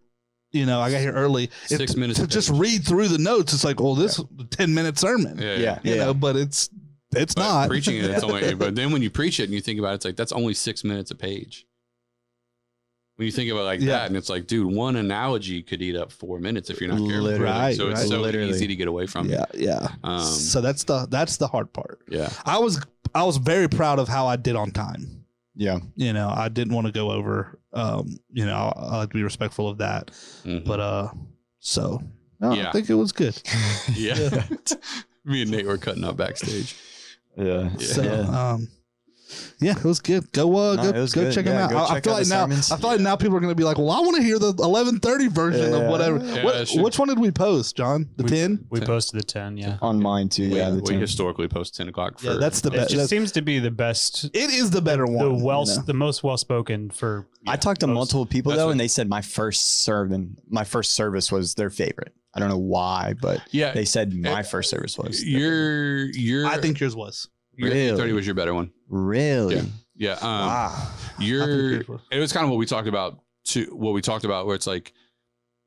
[0.53, 1.45] You know, I got here early.
[1.69, 2.59] It- Six minutes to just page.
[2.59, 3.53] read through the notes.
[3.53, 5.37] It's like, well, this is a ten minute sermon.
[5.39, 6.03] Yeah, Yeah, You yeah.
[6.05, 6.69] know, but it's
[7.15, 8.05] it's But not preaching it.
[8.09, 10.15] It's only, but then when you preach it and you think about it, it's like
[10.17, 11.65] that's only six minutes a page.
[13.21, 13.99] When you think about it like Yeah.
[13.99, 16.97] that, and it's like, dude, one analogy could eat up four minutes if you're not
[17.07, 17.21] careful.
[17.21, 17.43] Literally.
[17.53, 18.09] Right, so it's right.
[18.09, 18.49] so Literally.
[18.49, 19.29] easy to get away from.
[19.29, 19.89] Yeah, yeah.
[20.03, 21.99] Um, so that's the that's the hard part.
[22.09, 22.31] yeah.
[22.47, 22.81] I was
[23.13, 25.23] I was very proud of how I did on time.
[25.53, 25.77] Yeah.
[25.95, 27.59] You know, I didn't want to go over.
[27.73, 30.07] Um, you know, I, I like to be respectful of that.
[30.43, 30.65] Mhm.
[30.65, 31.09] But uh,
[31.59, 32.01] so
[32.39, 32.69] no, Yeah.
[32.69, 33.39] I think it was good.
[33.93, 34.45] yeah.
[35.25, 36.75] Me and Nate were cutting up backstage.
[37.37, 37.69] Yeah.
[37.77, 37.85] Yeah.
[37.85, 38.51] So Yeah.
[38.53, 38.67] um,
[39.59, 40.31] yeah, it was good.
[40.31, 41.33] Go uh, No, go, it go good.
[41.33, 41.69] check them out.
[41.69, 42.71] go I, I feel out like now sermons.
[42.71, 44.39] I feel like now people are going to be like, well, I want to hear
[44.39, 45.77] the eleven thirty version Yeah.
[45.79, 46.17] of whatever.
[46.23, 46.83] Yeah, what, sure.
[46.83, 48.09] which one did we post, John?
[48.17, 48.65] The We- ten.
[48.69, 49.77] We posted the 10, yeah.
[49.81, 50.49] On mine too.
[50.49, 50.69] We, Yeah.
[50.71, 50.99] The we team.
[50.99, 52.91] historically post 10 o'clock for Yeah, that's the It best.
[52.91, 55.41] just seems to be the best, It is the better the one.
[55.41, 55.81] well, you know?
[55.83, 57.27] the most well spoken for.
[57.47, 60.37] I talked to most- multiple people That's though, what- and they said my first sermon,
[60.49, 62.13] my first service was their favorite.
[62.33, 63.73] I don't know why, but Yeah.
[63.73, 65.21] they said my Uh, first service was.
[65.23, 67.27] Your, your, I think yours was.
[67.57, 67.97] your Really?
[67.97, 68.71] 30 was your better one.
[68.91, 69.55] Really?
[69.55, 69.61] Yeah.
[69.95, 70.11] Yeah.
[70.13, 70.71] Um, wow.
[70.75, 70.79] I
[71.17, 72.01] think your, yours was.
[72.11, 74.67] it was kind of what we talked about To what we talked about where it's
[74.67, 74.93] like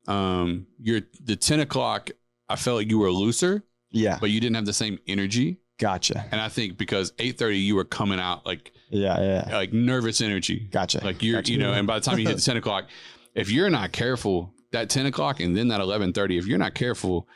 [0.07, 2.11] um you're the 10 o'clock
[2.47, 4.17] i felt like you were looser Yeah.
[4.21, 6.25] but you didn't have the same energy Gotcha.
[6.31, 9.19] and i think because 8.30 you were coming out like Yeah.
[9.47, 9.55] Yeah.
[9.57, 11.01] like nervous energy Gotcha.
[11.03, 11.51] like you're Gotcha.
[11.53, 12.85] you know and by the time you hit the 10 o'clock
[13.33, 17.27] if you're not careful that 10 o'clock and then that 11.30 if you're not careful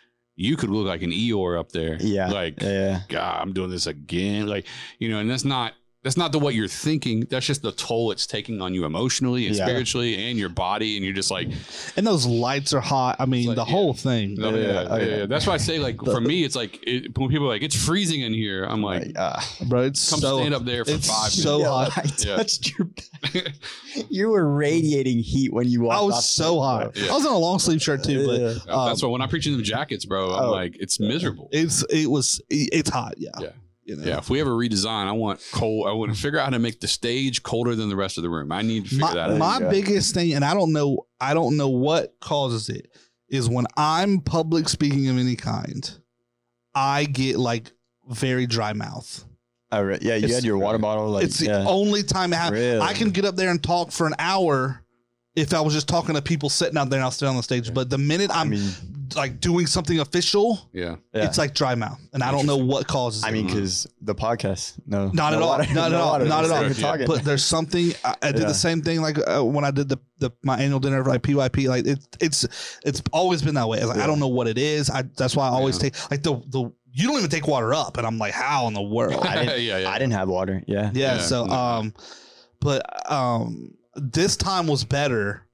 [0.41, 2.29] you could look like an eeyore up there Yeah.
[2.29, 3.01] like yeah.
[3.09, 4.65] god i'm doing this again like
[4.97, 5.73] you know and that's not
[6.03, 9.47] that's not the what you're thinking that's just the toll it's taking on you emotionally
[9.47, 9.65] and Yeah.
[9.65, 11.49] spiritually and your body and you're just like
[11.97, 13.17] And those lights are hot.
[13.19, 13.71] I mean, like, the yeah.
[13.71, 14.35] whole thing.
[14.35, 15.17] No, Yeah, yeah, yeah, yeah.
[15.17, 15.25] yeah.
[15.25, 17.63] That's why I say, like, The- for me, it's like it, when people are like,
[17.63, 18.63] it's freezing in here.
[18.63, 19.81] I'm like, Like, uh, bro.
[19.81, 21.97] It's come so stand up there for it's five so yo, hot.
[21.97, 22.35] I Yeah.
[22.37, 23.53] touched your back.
[24.09, 26.95] You were radiating heat when you walked I was off so hot.
[26.95, 27.11] Yeah.
[27.11, 28.37] I was in a long sleeve shirt too, but Yeah.
[28.39, 28.65] minutes.
[28.65, 30.51] That's um, why when I preach in the jackets, bro, I'm Oh.
[30.51, 31.49] like, it's miserable.
[31.51, 33.15] it's it was it's hot.
[33.17, 33.31] Yeah.
[33.89, 33.95] Yeah.
[33.95, 34.07] You know?
[34.07, 35.87] yeah, if we ever redesign, I want cold.
[35.87, 38.23] I want to figure out how to make the stage colder than the rest of
[38.23, 38.51] the room.
[38.51, 39.37] I need to figure my, that out.
[39.37, 42.89] my you biggest thing, and I don't know, I don't know what causes it,
[43.29, 45.89] is when I'm public speaking of any kind,
[46.75, 47.71] I get like
[48.07, 49.25] very dry mouth.
[49.71, 50.01] Oh, right.
[50.01, 50.15] Yeah.
[50.15, 51.09] You It's- had your water bottle.
[51.09, 51.65] Like, it's the yeah.
[51.67, 52.59] only time it happens.
[52.59, 52.79] Really?
[52.81, 54.78] I can get up there and talk for an hour
[55.39, 57.43] if I was just talking to people sitting out there and I'll stay on the
[57.43, 57.73] stage.
[57.73, 58.69] But the minute I I'm mean,
[59.15, 61.25] like doing something official, yeah, yeah.
[61.25, 63.23] it's like dry mouth, and I don't know what causes.
[63.23, 63.27] It.
[63.27, 63.33] I it.
[63.33, 65.47] mean, because the podcast, no, Not no at all.
[65.49, 66.19] water, Not at all.
[66.19, 66.97] Not at all.
[66.97, 67.05] Yeah.
[67.07, 68.47] but there's something I, I did Yeah.
[68.47, 71.21] the same thing like uh, when I did the, the my annual dinner for like
[71.23, 73.83] PYP like it, it's it's always been that way.
[73.83, 74.89] Like, I don't know what it is.
[74.89, 77.97] I that's why I always take like the the you don't even take water up
[77.97, 79.25] and I'm like how in the world.
[79.25, 79.89] I didn't- yeah, yeah.
[79.89, 80.63] I didn't have water.
[80.67, 80.91] Yeah.
[80.93, 81.93] yeah, so um
[82.59, 85.45] but um this time was better.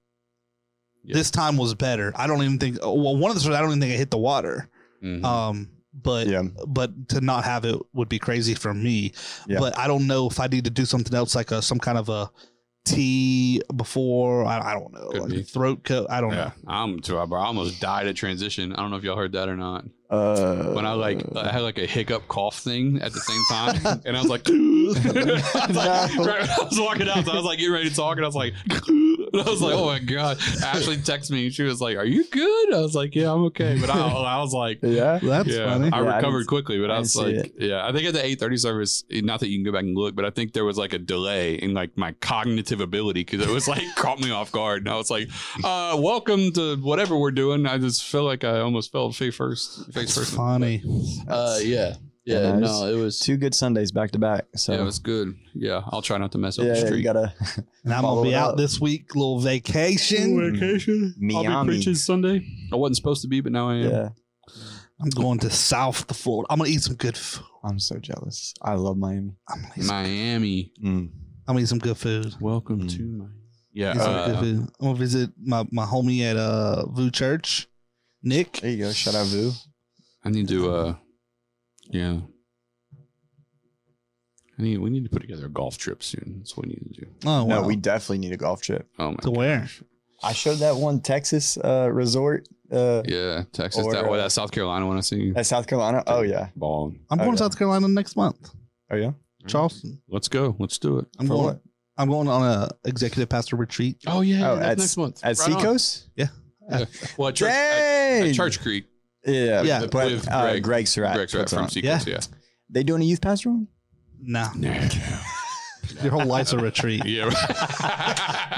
[1.03, 1.13] Yeah.
[1.15, 2.11] This time was better.
[2.15, 4.11] I don't even think well one of the stories I don't even think I hit
[4.11, 4.69] the water.
[5.03, 5.23] Mhm.
[5.23, 6.43] Um but Yeah.
[6.67, 9.13] but to not have it would be crazy for me.
[9.47, 9.59] Yeah.
[9.59, 11.97] But I don't know if I need to do something else like a some kind
[11.97, 12.29] of a
[12.85, 14.45] tea before.
[14.45, 15.41] I, I don't know, Could like be.
[15.43, 16.07] throat coat.
[16.09, 17.17] I don't yeah, I'm too.
[17.17, 18.73] I almost died at transition.
[18.73, 19.85] I don't know if y'all heard that or not.
[20.09, 24.01] Uh, When I like, I had like a hiccup cough thing at the same time,
[24.05, 24.59] and I was like, I was,
[24.93, 25.05] like
[26.15, 26.23] No.
[26.25, 28.27] right I was walking out, so I was like getting ready to talk, and I
[28.27, 28.53] was like,
[28.87, 30.37] and I was like, oh my god.
[30.63, 33.77] Ashley texted me, she was like, "Are you good?" I was like, "Yeah, I'm okay,"
[33.79, 34.79] but I, I was like.
[34.81, 35.19] yeah.
[35.21, 35.91] That's yeah, funny.
[35.91, 38.07] I Yeah, recovered didn't- quickly, but I, I was didn't see like, yeah, I think
[38.07, 40.29] at the eight thirty service, not that you can go back and look, but I
[40.29, 43.83] think there was like a delay in like my cognitive ability because it was like
[43.95, 45.29] caught me off guard, and I was like,
[45.63, 49.85] uh, "Welcome to whatever we're doing." I just feel like I almost fell face first,
[49.87, 50.35] face That's first.
[50.35, 50.81] funny.
[51.27, 51.95] Uh, yeah,
[52.25, 54.45] Yeah, yeah, no, no, it was, Two good Sundays back to back.
[54.55, 55.35] So yeah, it was good.
[55.53, 56.97] Yeah, I'll try not to mess up yeah, the yeah, street.
[56.97, 57.33] you gotta
[57.83, 58.57] And I'm gonna be out up.
[58.57, 60.53] this week, little vacation.
[60.53, 61.13] Vacation.
[61.19, 61.47] Miami.
[61.47, 62.43] I'll be preaching Sunday.
[62.73, 63.89] I wasn't supposed to be, but now I am.
[63.91, 64.09] Yeah.
[64.99, 66.47] I'm going to South the Florida.
[66.49, 67.45] I'm gonna eat some good food.
[67.63, 68.53] I'm so jealous.
[68.61, 69.35] I love Miami.
[69.49, 70.87] I'm gonna eat some, Miami, Mm.
[70.87, 71.11] I'm
[71.47, 72.33] gonna eat some good food.
[72.41, 72.95] welcome Mm.
[72.97, 73.31] to Miami.
[73.73, 74.61] Yeah, Eat some good uh.
[74.61, 77.67] I'm gonna visit my, my homie at uh Vous Church,
[78.23, 78.53] Nick.
[78.61, 78.91] There you go.
[78.93, 79.51] Shout out Vous.
[80.23, 80.71] I need to.
[80.71, 80.95] uh
[81.95, 82.19] Yeah.
[84.57, 84.77] I need.
[84.79, 86.35] We need to put together a golf trip soon.
[86.39, 87.07] That's what we need to do.
[87.25, 88.87] Oh No, we definitely need a golf trip.
[88.97, 89.17] Oh my.
[89.21, 89.67] to where?
[90.23, 93.85] I showed that one Texas uh, resort uh, Yeah, Texas.
[93.85, 95.33] Or, that way, uh, that South Carolina one I see.
[95.35, 96.03] at South Carolina.
[96.07, 96.47] Oh yeah.
[96.55, 96.93] Ball.
[97.09, 97.43] I'm Oh, going to.
[97.43, 98.49] South Carolina next month.
[98.89, 99.11] Oh yeah.
[99.47, 100.01] Charleston.
[100.07, 100.55] Let's go.
[100.57, 101.05] Let's do it.
[101.19, 101.43] I'm For going.
[101.45, 101.61] what?
[101.97, 103.97] I'm going on a executive pastor retreat.
[104.07, 105.59] Oh yeah, Oh, that's at- next month At Right on.
[105.59, 106.09] Seacoast.
[107.17, 108.85] Well, at church, at, at Church Creek.
[109.25, 109.61] Yeah.
[109.63, 109.85] Yeah.
[109.91, 110.63] But With uh, Greg.
[110.63, 111.15] Greg Surratt.
[111.15, 111.69] Greg's right puts from on.
[111.69, 112.07] Seacoast.
[112.07, 112.19] Yeah.
[112.69, 113.67] They doing a youth pastor one?
[114.21, 114.89] No, Yeah.
[116.01, 117.03] your whole life's a retreat.
[117.05, 117.29] yeah.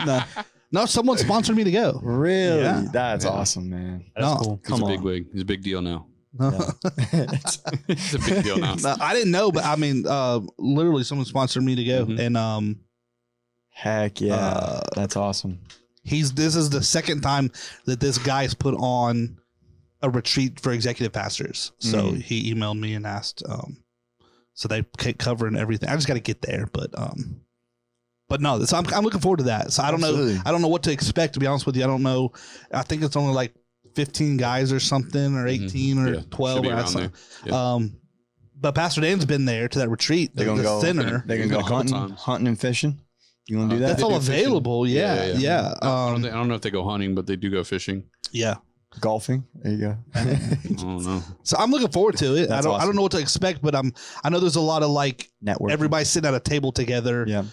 [0.05, 0.24] No.
[0.72, 1.99] No, someone sponsored me to go.
[2.03, 2.61] Really?
[2.61, 2.86] Yeah.
[2.91, 3.32] That's Yeah.
[3.32, 4.05] awesome, man.
[4.15, 4.36] That's No.
[4.38, 4.59] cool.
[4.63, 5.03] He's Come a big on.
[5.05, 5.26] wig.
[5.34, 6.07] He's a big deal now.
[6.39, 6.70] No.
[7.13, 8.76] It's a big deal now.
[8.76, 12.20] No, I didn't know, but I mean, uh, literally, someone sponsored me to go, Mhm.
[12.20, 12.80] and um,
[13.70, 14.36] Heck yeah.
[14.36, 15.59] Uh, That's awesome.
[16.03, 17.51] he's this is the second time
[17.86, 19.38] that this guy's put on
[20.01, 21.71] a retreat for executive pastors.
[21.79, 22.21] So Mm.
[22.21, 23.77] he emailed me and asked, um,
[24.53, 25.89] so they keep covering everything.
[25.89, 27.41] I just got to get there, but um,
[28.29, 29.71] but no, so I'm I'm looking forward to that.
[29.73, 31.33] So I don't know, I don't know what to expect.
[31.35, 32.31] To be honest with you, I don't know.
[32.73, 33.53] I think it's only like
[33.95, 35.65] 15 guys or something, or Mhm.
[35.65, 37.11] 18 or Yeah, 12 or something.
[37.45, 37.73] Yeah.
[37.73, 37.97] Um,
[38.59, 40.31] but Pastor Dan's been there to that retreat.
[40.35, 40.81] They're gonna the go.
[40.81, 41.23] center.
[41.25, 42.19] They're gonna go hunting, times.
[42.19, 42.99] hunting and fishing.
[43.47, 43.87] You want to do that?
[43.87, 44.33] That's all do fishing.
[44.45, 44.85] available.
[44.87, 45.73] Yeah, yeah.
[45.81, 47.63] I, don't Um, think- I don't know if they go hunting, but they do go
[47.63, 48.03] fishing.
[48.31, 48.55] yeah.
[48.99, 49.45] Golfing.
[49.55, 49.97] There you go.
[50.15, 50.23] I
[50.75, 51.23] don't.
[51.43, 52.51] So I'm looking forward to it.
[52.51, 53.93] I don't I don't know what to expect, but I'm
[54.23, 55.71] I know there's a lot of like Network.
[55.71, 57.25] everybody sitting at a table together.
[57.27, 57.43] Yeah,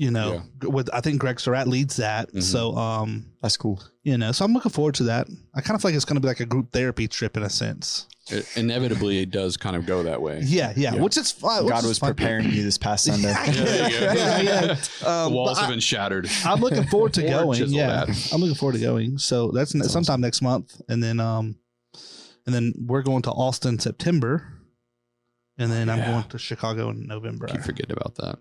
[0.00, 2.32] You know, with I think Greg Surratt leads that.
[2.32, 2.40] Mhm.
[2.40, 3.82] So um, that's cool.
[4.04, 5.26] you know, so I'm looking forward to that.
[5.56, 7.50] I kind of feel like it's gonna be like a group therapy trip in a
[7.50, 8.06] sense.
[8.30, 10.40] It, inevitably, it does kind of go that way.
[10.44, 10.94] Yeah, yeah.
[10.94, 11.00] Yeah.
[11.02, 11.66] Which is fine.
[11.66, 12.10] God was fine.
[12.14, 13.30] preparing you this past Sunday.
[13.30, 14.12] Yeah, there you go.
[14.12, 14.60] yeah, yeah.
[15.00, 16.30] the Um, walls have I- been shattered.
[16.44, 17.64] I'm looking forward to going.
[17.68, 18.32] Yeah, at.
[18.32, 19.18] I'm looking forward to going.
[19.18, 21.56] So that's, That's sometime next month, and then um,
[22.46, 24.46] and then we're going to Austin September,
[25.58, 27.48] and then I'm going to Chicago in November.
[27.48, 28.38] Keep forgetting about that.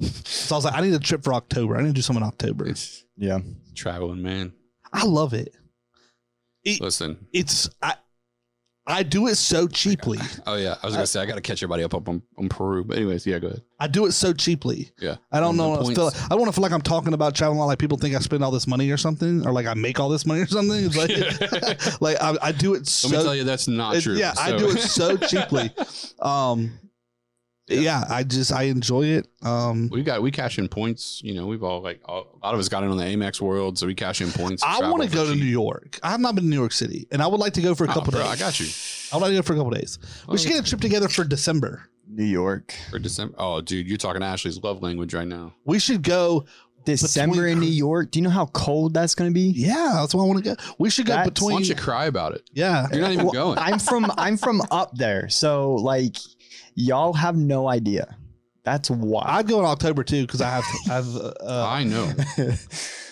[0.00, 1.76] So I was like, I need a trip for October.
[1.76, 2.66] I need to do something in October.
[2.68, 3.38] It's yeah,
[3.74, 4.52] traveling, man.
[4.92, 5.54] I love it.
[6.64, 7.26] It- Listen.
[7.32, 7.94] It's I,
[8.86, 10.18] I do it so cheaply.
[10.46, 12.48] Oh yeah, I was gonna say I got to catch everybody up, up on, on
[12.48, 12.84] Peru.
[12.84, 13.62] But anyways, yeah, go ahead.
[13.78, 14.90] I do it so cheaply.
[14.98, 15.74] Yeah, I don't On the know.
[15.74, 16.24] I, feel, points.
[16.24, 17.58] I don't want to feel like I'm talking about traveling.
[17.60, 20.08] Like people think I spend all this money or something, or like I make all
[20.08, 20.84] this money or something.
[20.86, 21.10] It's like,
[22.00, 23.08] like I, I do it so.
[23.08, 24.14] Let me tell you, that's not it- true.
[24.16, 25.70] yeah, I do it so cheaply.
[26.20, 26.78] Um,
[27.68, 27.80] Yeah.
[27.80, 28.04] yeah.
[28.08, 29.28] I just I enjoy it.
[29.42, 31.20] Um, we got we cash in points.
[31.22, 33.40] You know, we've all like all, a lot of us got in on the Amex
[33.40, 34.62] World, so we cash in points.
[34.64, 35.34] I want to for go to.
[35.34, 35.98] New York.
[36.02, 37.84] I have not been to New York City, and I would like to go for
[37.84, 38.30] a Oh, couple bro, days.
[38.30, 38.66] I got you
[39.12, 39.98] I would like to go for a couple days.
[40.28, 41.88] We should get a trip together for December.
[42.10, 42.74] New York.
[42.90, 43.34] for December.
[43.38, 45.52] Oh, dude, you're talking Ashley's love language right now.
[45.64, 46.46] We should go.
[46.84, 48.10] December Between- in New York.
[48.12, 49.50] Do you know how cold that's going to be?
[49.54, 50.62] Yeah, that's why I want to go.
[50.78, 51.56] We should go That's- Why between.
[51.58, 52.48] don't you cry about it?
[52.54, 53.58] yeah, You're not even Well, going.
[53.58, 56.16] I'm from I'm from up there, so like
[56.78, 58.16] y'all have no idea.
[58.64, 59.22] That's why.
[59.26, 60.64] I'd go in October too because I have.
[60.90, 61.16] I have.
[61.16, 61.32] Uh,
[61.68, 62.12] I know.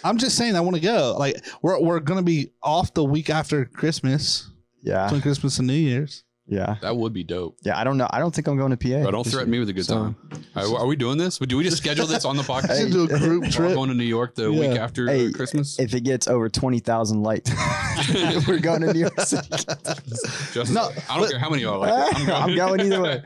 [0.05, 1.17] I'm just saying I want to go.
[1.19, 4.51] Like we're we're gonna be off the week after Christmas,
[4.83, 6.25] yeah, between Christmas and New Year's.
[6.47, 7.57] yeah, That would be dope.
[7.65, 7.77] yeah.
[7.79, 8.07] I don't know.
[8.11, 9.03] I don't think I'm going to PA.
[9.03, 9.53] But don't threaten year.
[9.53, 10.17] me with a good So- time.
[10.55, 11.39] Are, are we doing this?
[11.39, 12.79] Do we just schedule this on the We podcast?
[12.83, 13.75] should do a group We're trip.
[13.75, 14.61] going to New York the Yeah.
[14.69, 15.79] week after Hey, Christmas.
[15.81, 17.51] If it gets over twenty thousand likes,
[18.47, 19.49] we're going to New York City.
[20.53, 22.29] Just, No, I don't but- care how many y'all like it.
[22.29, 23.23] I'm going either way.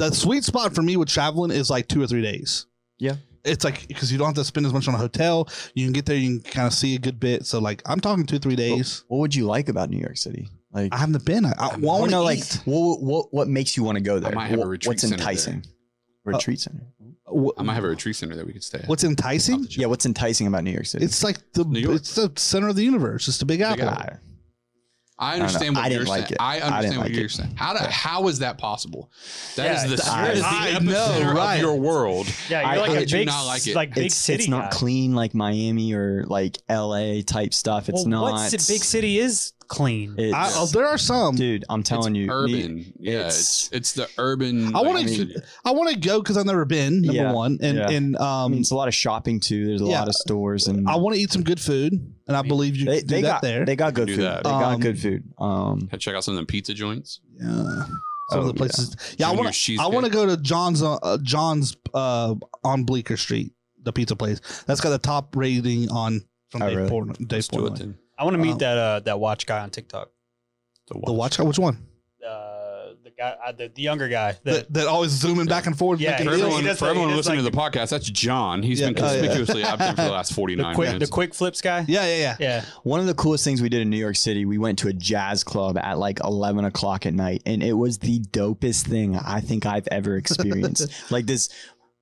[0.00, 2.66] The sweet spot for me with traveling is like two or three days.
[2.98, 3.16] Yeah.
[3.44, 5.48] It's like because you don't have to spend as much on a hotel.
[5.74, 7.46] You can get there, you can kind of see a good bit.
[7.46, 9.04] So like I'm talking two three days.
[9.08, 10.48] What would you like about New York City?
[10.72, 11.44] Like, I haven't been.
[11.46, 14.18] I, I I want to no, like what, what what makes you want to go
[14.20, 14.32] there?
[14.32, 15.26] might have a What- retreat What's center there.
[15.26, 15.64] enticing?
[16.26, 16.86] Uh, retreat center.
[17.26, 18.88] Wh- I might have a retreat center that we could stay at.
[18.88, 19.66] What's enticing?
[19.70, 21.04] Yeah, what's enticing about New York City?
[21.04, 21.96] It's like the New York.
[21.96, 23.26] it's the center of the universe.
[23.26, 23.88] It's the Big Apple.
[23.88, 24.18] Apple.
[25.20, 26.32] I understand I what didn't you're like saying.
[26.32, 26.36] it.
[26.40, 27.30] I I understand what like you're it.
[27.30, 27.54] saying.
[27.54, 29.10] How do, how is that possible?
[29.56, 31.54] That is Yeah, the, it's- that is the I epicenter know, right.
[31.56, 32.26] of your world.
[32.48, 33.76] Yeah, you're I- like I a do big, not like it.
[33.76, 34.44] like big it's, city.
[34.44, 34.76] it's not guy.
[34.78, 37.88] clean like Miami or like LA type stuff.
[37.90, 38.32] It's well, not.
[38.32, 40.14] What's a big city is clean.
[40.18, 41.36] It's, I, oh, there are some.
[41.36, 42.92] dude, I'm telling it's you, New- urban.
[42.98, 44.74] yeah, it's, it's- it's the urban.
[44.74, 45.32] I like, want city.
[45.34, 45.42] to.
[45.64, 47.02] I want to go because I've never been.
[47.02, 47.88] Number Yeah, one, and yeah.
[47.88, 49.66] and I um, mean, it's a lot of shopping too.
[49.66, 50.00] There's a Yeah.
[50.00, 51.92] lot of stores and I want to eat some good food,
[52.26, 53.64] and I believe you they, can do they that got there.
[53.64, 54.24] they got good Do food.
[54.24, 54.44] that.
[54.44, 55.24] They got Um, good food.
[55.38, 57.20] Um, Check out some of them pizza joints.
[57.40, 57.84] yeah.
[58.30, 58.94] Some Oh, of the places.
[59.18, 59.60] Yeah, I Junior want to.
[59.60, 59.84] cheesecake.
[59.84, 60.82] I want to go to John's.
[60.84, 63.52] Uh, uh, John's uh, on Bleecker Street,
[63.82, 64.40] the pizza place.
[64.66, 66.90] That's got the top rating on from Oh, Dave really?
[66.90, 67.18] Portnoy.
[67.18, 67.78] Dave Let's do it Portnoy.
[67.78, 67.98] then.
[68.20, 70.10] I want to meet Um, that uh, that watch guy on TikTok.
[70.88, 71.44] The watch guy.
[71.44, 71.78] Which one?
[72.26, 74.32] Uh, the guy, uh, the, the younger guy.
[74.32, 76.00] That, That, that always zooming back and forth.
[76.00, 76.58] Yeah, making For he does- deals?
[76.58, 78.62] everyone, for like- everyone does listening like- to the podcast, that's John.
[78.62, 79.02] He's been Yeah.
[79.02, 79.20] Oh, yeah.
[79.20, 81.84] conspicuously absent for the last the 49 quick, the quick flips guy.
[81.88, 82.36] Yeah, yeah, yeah.
[82.38, 82.64] Yeah.
[82.82, 84.92] one of the coolest things we did in New York City, we went to a
[84.92, 89.40] jazz club at like 11 o'clock at night, and it was the dopest thing I
[89.40, 90.90] think I've ever experienced.
[91.10, 91.48] like this,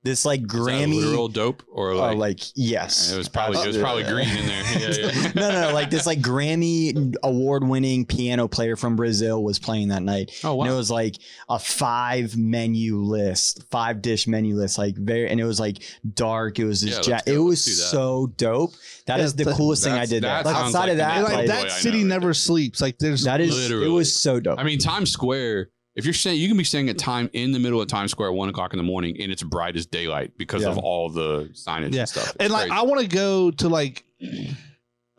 [0.04, 3.60] this like Is that Grammy, literal dope or uh, like, like, yes, it was probably
[3.60, 4.62] it was probably green in there.
[4.78, 5.32] Yeah, yeah.
[5.34, 9.88] no, no, no, like this like Grammy award winning piano player from Brazil was playing
[9.88, 10.30] that night.
[10.44, 10.64] Oh wow.
[10.64, 11.16] And it was like
[11.48, 15.82] a five menu list, five dish menu list, like very, and it was like
[16.14, 16.58] dark.
[16.58, 18.72] It was Yeah, just, let's ja- it was so dope.
[19.06, 20.30] That Yeah, is the that- coolest thing I did there.
[20.30, 22.04] that Like, outside like of that, like like, that know city it.
[22.04, 22.80] never sleeps.
[22.80, 23.86] Like there's that is, Literally.
[23.86, 24.58] it was so dope.
[24.58, 25.70] I mean, Times Square.
[25.98, 28.28] If you're saying you can be staying at time in the middle of Times Square
[28.28, 30.68] at one o'clock in the morning and it's bright as daylight because Yeah.
[30.70, 32.00] of all the signage Yeah.
[32.00, 32.28] and stuff.
[32.30, 32.80] It's and like crazy.
[32.80, 34.04] I want to go to like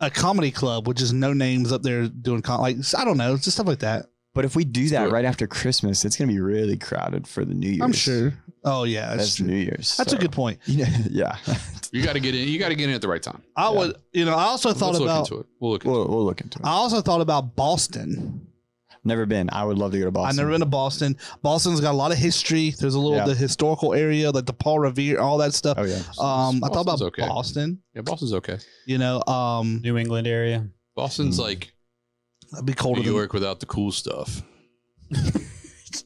[0.00, 3.36] a comedy club with just no names up there doing com- like I don't know,
[3.36, 4.06] just stuff like that.
[4.32, 5.12] But if we do do that it.
[5.12, 7.82] right after Christmas, it's gonna be really crowded for the New Year's.
[7.82, 8.32] I'm sure.
[8.64, 9.46] Oh yeah, that's, That's true.
[9.48, 9.96] New Year's.
[9.96, 10.60] That's a good point.
[10.66, 11.36] Yeah, yeah.
[11.92, 12.46] You got to get in.
[12.46, 13.42] You got to get in at the right time.
[13.56, 13.78] I Yeah.
[13.78, 15.28] would, you know, I also thought Let's look about.
[15.30, 15.46] into it.
[15.58, 16.64] We'll look into we'll, we'll look into it.
[16.64, 18.46] I also thought about Boston.
[19.02, 19.48] Never been.
[19.50, 20.28] I would love to go to Boston.
[20.28, 21.16] I've never been to Boston.
[21.42, 22.74] Boston's got a lot of history.
[22.78, 23.24] There's a little Yeah.
[23.24, 25.78] the historical area, like the Paul Revere, all that stuff.
[25.80, 26.00] Oh yeah.
[26.00, 26.18] it.
[26.18, 27.26] Um, I thought about okay.
[27.26, 27.80] Boston.
[27.94, 28.58] Yeah, Boston's okay.
[28.86, 30.68] You know, um, New England area.
[30.96, 31.42] Boston's Hmm.
[31.44, 31.72] like
[32.52, 34.42] it'd be colder New than York without the cool stuff.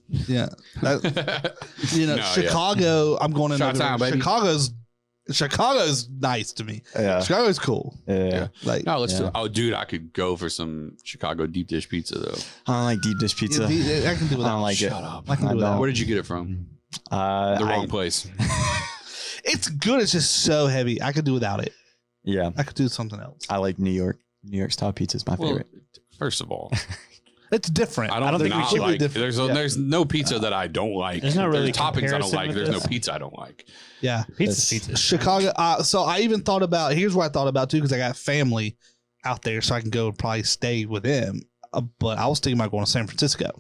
[0.09, 0.49] yeah.
[0.82, 1.57] That,
[1.92, 2.32] you know, No, yeah.
[2.32, 3.16] Chicago.
[3.20, 3.59] I'm going in.
[3.59, 3.99] Chi-town,
[5.26, 5.34] baby.
[5.34, 6.82] Chicago's Chicago's nice to me.
[6.94, 7.20] Yeah.
[7.20, 7.96] Chicago is cool.
[8.06, 8.24] Yeah.
[8.28, 8.46] Yeah.
[8.64, 9.28] Like No, let's do Yeah.
[9.28, 9.32] it.
[9.34, 12.36] Oh, dude, I could go for some Chicago deep dish pizza though.
[12.66, 13.62] I don't like deep dish pizza.
[13.72, 14.52] Yeah, I can do I without.
[14.52, 14.88] don't like it.
[14.90, 15.28] Shut up.
[15.30, 15.80] I can I do without.
[15.80, 16.66] Where did you get it from?
[17.10, 18.26] Uh, The I- wrong place.
[19.46, 20.00] It's good.
[20.00, 21.02] It's just so heavy.
[21.02, 21.74] I could do without it.
[22.22, 22.50] yeah.
[22.56, 23.42] I could do something else.
[23.50, 24.18] I like New York.
[24.42, 25.66] New York style pizza is my Well, favorite.
[26.18, 26.72] first of all,
[27.55, 28.12] It's different.
[28.12, 28.98] I don't, don't think we should- like.
[28.98, 29.22] different.
[29.22, 29.55] There's a, Yeah.
[29.55, 31.22] there's no pizza that I don't like.
[31.22, 32.48] There's not really toppings I don't like.
[32.48, 33.66] with There's no pizza I don't like.
[34.00, 34.24] Yeah.
[34.36, 34.96] Pizza's That's- pizza.
[34.96, 35.52] Chicago.
[35.57, 36.92] Uh, so I even thought about.
[36.94, 38.76] Here's what I thought about too, because I got family
[39.24, 41.40] out there, so I can go and probably stay with them.
[41.72, 43.50] Uh, but I was thinking about going to San Francisco.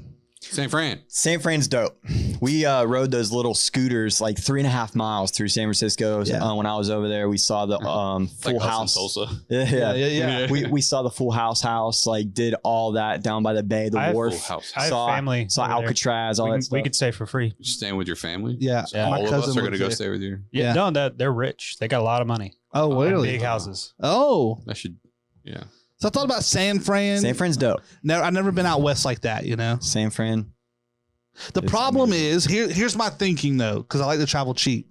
[0.50, 1.00] San Fran.
[1.08, 1.96] San Fran's dope.
[2.40, 6.22] We uh, rode those little scooters like three and a half miles through San Francisco.
[6.24, 6.42] Yeah.
[6.44, 8.94] Uh, when I was over there, we saw the um, Full like House.
[8.94, 9.26] Tulsa.
[9.48, 10.06] Yeah, Yeah, yeah.
[10.06, 10.50] yeah, yeah.
[10.50, 12.06] we, we saw the Full House house.
[12.06, 14.32] Like did all that down by the bay, the I have wharf.
[14.34, 14.72] Full house.
[14.76, 15.82] I have saw family saw over there.
[15.88, 16.76] Alcatraz, all we, that stuff.
[16.76, 17.54] we could stay for free.
[17.58, 18.56] You staying with your family?
[18.60, 19.08] Yeah, Yeah.
[19.10, 19.90] my All of us are going to go there.
[19.96, 20.40] stay with you.
[20.52, 20.72] Yeah, Yeah.
[20.74, 21.76] no, that they're rich.
[21.80, 22.54] They got a lot of money.
[22.72, 23.28] Oh, And really?
[23.32, 23.94] Big houses.
[24.00, 24.96] Oh, That should.
[25.44, 25.64] Yeah.
[25.98, 27.20] So I thought about San Fran.
[27.20, 27.80] San Fran's dope.
[28.02, 29.46] Never, I've never been out west like that.
[29.46, 29.78] You know.
[29.80, 30.50] San Fran.
[31.52, 32.28] The It's problem amazing.
[32.36, 32.68] is here.
[32.68, 34.88] Here's my thinking though, because I like to travel cheap.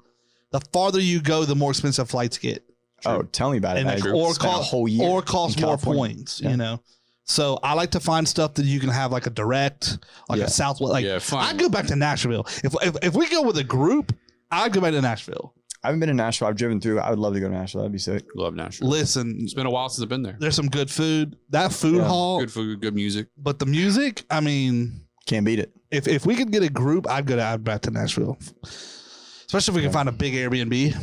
[0.52, 2.64] The farther you go, the more expensive flights get,
[3.06, 3.82] Oh, tell me about it.
[3.82, 6.42] and I or spent a cost whole year or cost more points.
[6.42, 6.52] Yeah.
[6.52, 6.80] You know.
[7.26, 9.98] So I like to find stuff that you can have like a direct,
[10.30, 10.46] like Yeah.
[10.46, 10.92] a Southwest.
[10.92, 11.20] Like yeah.
[11.32, 14.14] I'd go back to Nashville if, if if we go with a group.
[14.52, 15.54] I'd go back to Nashville.
[15.84, 16.48] I haven't been to Nashville.
[16.48, 17.00] I've driven through.
[17.00, 17.82] I would love to go to Nashville.
[17.82, 18.24] That'd be sick.
[18.36, 18.88] Love Nashville.
[18.88, 20.38] Listen, It's been a while since I've been there.
[20.40, 21.36] there's some good food.
[21.50, 22.08] That food Yeah.
[22.08, 23.28] hall, Good food, good music.
[23.38, 24.24] but the music.
[24.30, 25.74] I mean, Can't beat it.
[25.92, 28.38] if if we could get a group, I'd go to I'd back to Nashville.
[28.64, 29.92] Especially if we can Yeah.
[29.94, 30.96] find a big Airbnb.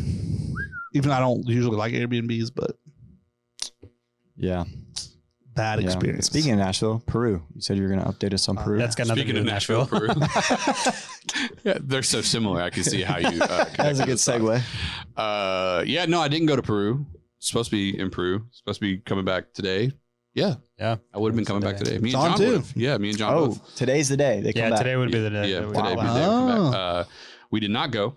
[0.94, 2.76] Even though I don't usually like Airbnbs, but
[4.36, 4.64] Yeah.
[5.60, 5.86] Bad yeah.
[5.86, 6.26] experience.
[6.26, 7.42] Speaking of Nashville, Peru.
[7.54, 8.78] You said you were going to update us on Uh, Peru.
[8.78, 10.94] That's got nothing Speaking to of do with Nashville, Nashville.
[10.94, 11.52] Peru.
[11.64, 12.62] yeah, they're so similar.
[12.62, 13.40] I can see how you.
[13.42, 14.62] Uh, That's a good segue.
[15.16, 17.04] Uh, yeah, no, I didn't go to Peru.
[17.38, 18.46] Supposed to be in Peru.
[18.52, 19.92] Supposed to be coming back today.
[20.34, 20.96] Yeah, Yeah.
[21.12, 21.90] I would have been coming back Today.
[21.96, 22.02] today.
[22.02, 22.62] Me and John John, too.
[22.76, 23.74] Yeah, me and John Oh, both.
[23.74, 24.40] today's the day.
[24.40, 24.78] They come yeah, back.
[24.78, 25.50] today would be the day.
[25.50, 26.70] Yeah, today go would be the day we come Oh.
[26.70, 26.78] back.
[26.80, 27.04] Uh,
[27.50, 28.14] we did not go.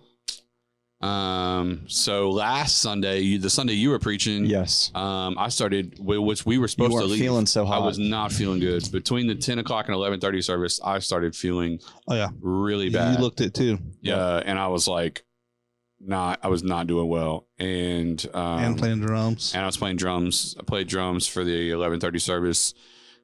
[1.04, 4.90] Um, so last Sunday, you, the Sunday you were preaching, Yes.
[4.94, 7.20] um, I started, wh- which we were You supposed to weren't leave.
[7.20, 8.90] feeling so hot, I was not feeling good.
[8.90, 11.78] Between the 10 o'clock and 11.30 service, I started feeling
[12.08, 13.16] Oh yeah, really you, bad.
[13.16, 14.42] you looked it too, yeah.
[14.44, 15.24] And I was like,
[16.00, 17.48] not, I was not doing well.
[17.58, 19.52] And, um, and playing drums.
[19.54, 20.56] and I was playing drums.
[20.58, 22.74] I played drums for the 11:30 service.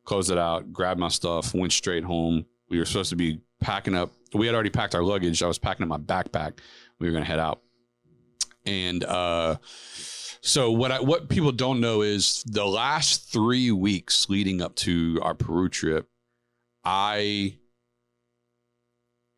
[0.04, 2.46] Closed it out, grabbed my stuff, went straight home.
[2.70, 4.12] We were supposed to be packing up.
[4.32, 5.42] We had already packed our luggage.
[5.42, 6.58] I was packing up my backpack.
[6.98, 7.60] We were going to head out.
[8.66, 9.56] And uh
[10.42, 15.18] so what I what people don't know is the last 3 weeks leading up to
[15.22, 16.08] our Peru trip,
[16.84, 17.56] I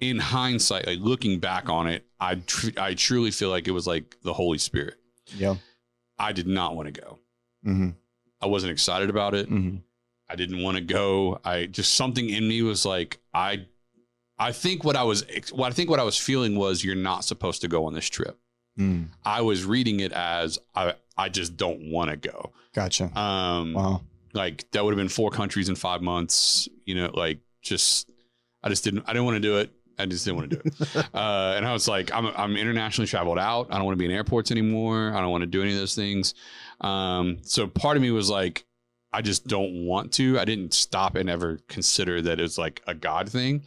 [0.00, 3.86] in hindsight, like looking back on it, I tr- I truly feel like it was
[3.86, 4.96] like the Holy Spirit.
[5.36, 5.56] Yeah.
[6.18, 7.18] I did not want to go.
[7.64, 7.90] Mm-hmm.
[8.40, 9.48] I wasn't excited about it.
[9.48, 9.78] Mm-hmm.
[10.28, 11.40] I didn't want to go.
[11.44, 13.66] I just something in me was like I
[14.38, 17.24] I think what I was what I think what I was feeling was you're not
[17.24, 18.38] supposed to go on this trip.
[18.78, 19.08] Mm.
[19.24, 22.52] I was reading it as I I just don't want to go.
[22.74, 23.04] Gotcha.
[23.18, 24.02] Um Wow.
[24.32, 28.10] like that would have been four countries in 5 months, you know, like just
[28.62, 29.70] I just didn't I didn't want to do it.
[29.98, 30.96] I just didn't want to do it.
[31.14, 33.68] uh, and I was like, I'm, I'm internationally traveled out.
[33.70, 35.12] I don't want to be in airports anymore.
[35.14, 36.34] I don't want to do any of those things.
[36.80, 38.64] Um, so part of me was like,
[39.12, 40.38] I just don't want to.
[40.40, 43.64] I didn't stop and ever consider that it's like a God thing.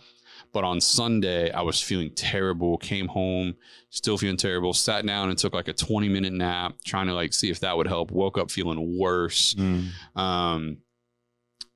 [0.56, 2.78] But on Sunday, I was feeling terrible.
[2.78, 3.56] Came home,
[3.90, 4.72] still feeling terrible.
[4.72, 7.76] Sat down and took like a 20 minute nap, trying to like see if that
[7.76, 8.10] would help.
[8.10, 9.54] Woke up feeling worse.
[9.56, 9.90] Mm.
[10.16, 10.78] Um,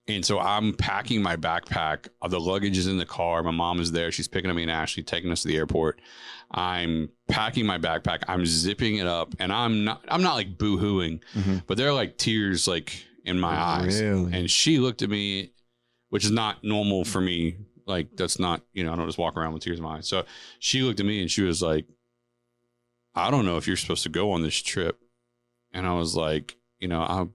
[0.07, 2.07] and so I'm packing my backpack.
[2.21, 3.43] Uh, The luggage is in the car.
[3.43, 4.13] My mom is there.
[4.13, 5.99] She's picking up me and Ashley, taking us to the airport.
[6.49, 8.23] I'm packing my backpack.
[8.29, 10.05] I'm zipping it up, and I'm not.
[10.07, 11.63] I'm not like boo-hooing, Mhm.
[11.67, 14.01] but there are like tears like in my eyes.
[14.01, 14.31] Really?
[14.33, 15.51] And she looked at me,
[16.11, 17.57] which is not normal for me.
[17.89, 20.07] Like that's not you know I don't just walk around with tears in my eyes.
[20.07, 20.23] So
[20.59, 21.85] she looked at me and she was like,
[23.15, 24.99] "I don't know if you're supposed to go on this trip,"
[25.73, 27.25] and I was like, you know, I,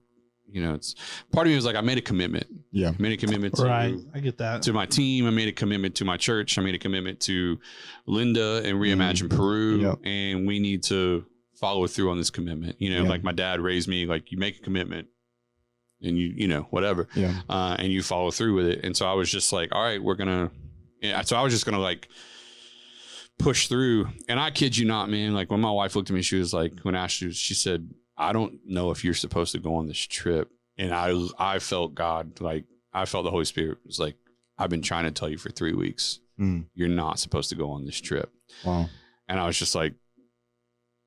[0.49, 0.95] you know, it's
[1.31, 2.47] part of me was like, I made a commitment.
[2.71, 2.89] Yeah.
[2.89, 3.95] I made a commitment to, Right.
[4.13, 4.61] I get that.
[4.63, 5.27] to my team.
[5.27, 6.57] I made a commitment to my church.
[6.57, 7.59] I made a commitment to
[8.05, 9.01] Linda and mm-hmm.
[9.01, 9.79] Reimagine Peru.
[9.79, 9.99] Yep.
[10.05, 11.25] And we need to
[11.59, 12.77] follow through on this commitment.
[12.79, 13.09] You know, Yeah.
[13.09, 15.07] like my dad raised me, like you make a commitment
[16.05, 17.41] and you, you know, whatever, Yeah.
[17.49, 18.81] uh, and you follow through with it.
[18.83, 20.15] And so I was just like, all right, we're
[21.01, 21.21] yeah.
[21.21, 22.07] So I was just to like
[23.39, 24.07] push through.
[24.29, 26.53] And I kid you not, man, like when my wife looked at me, she was
[26.53, 29.97] like, when Ashley, she said, I don't know if you're supposed to go on this
[29.99, 30.49] trip.
[30.77, 34.15] And I, I felt God, like I felt the Holy Spirit was like,
[34.57, 36.65] I've been trying to tell you for three weeks, Mm.
[36.73, 38.29] you're not supposed to go on this trip.
[38.65, 38.89] Wow.
[39.29, 39.93] And I was just like,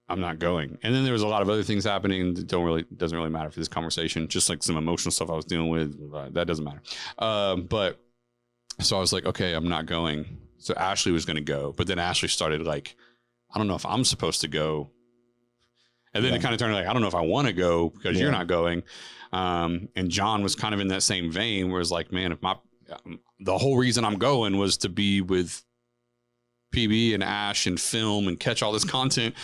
[0.09, 0.79] I'm not going.
[0.83, 3.31] And then there was a lot of other things happening that don't really doesn't really
[3.31, 4.27] matter for this conversation.
[4.29, 6.11] Just like some emotional stuff I was dealing with.
[6.11, 6.83] but That doesn't matter.
[7.19, 8.01] Um, but
[8.81, 10.39] so I was like, okay, I'm not going.
[10.59, 12.97] So Ashley was going to go, but then Ashley started like,
[13.55, 14.91] I don't know if I'm supposed to go.
[16.15, 16.39] And then Yeah.
[16.39, 18.23] it kind of turned like, I don't know if I want to go because Yeah.
[18.25, 18.83] you're not going.
[19.33, 22.41] Um, and John was kind of in that same vein where it's like, man, if
[22.41, 22.57] my
[23.05, 25.63] um, the whole reason I'm going was to be with
[26.75, 29.35] PB and Ash and film and catch all this content.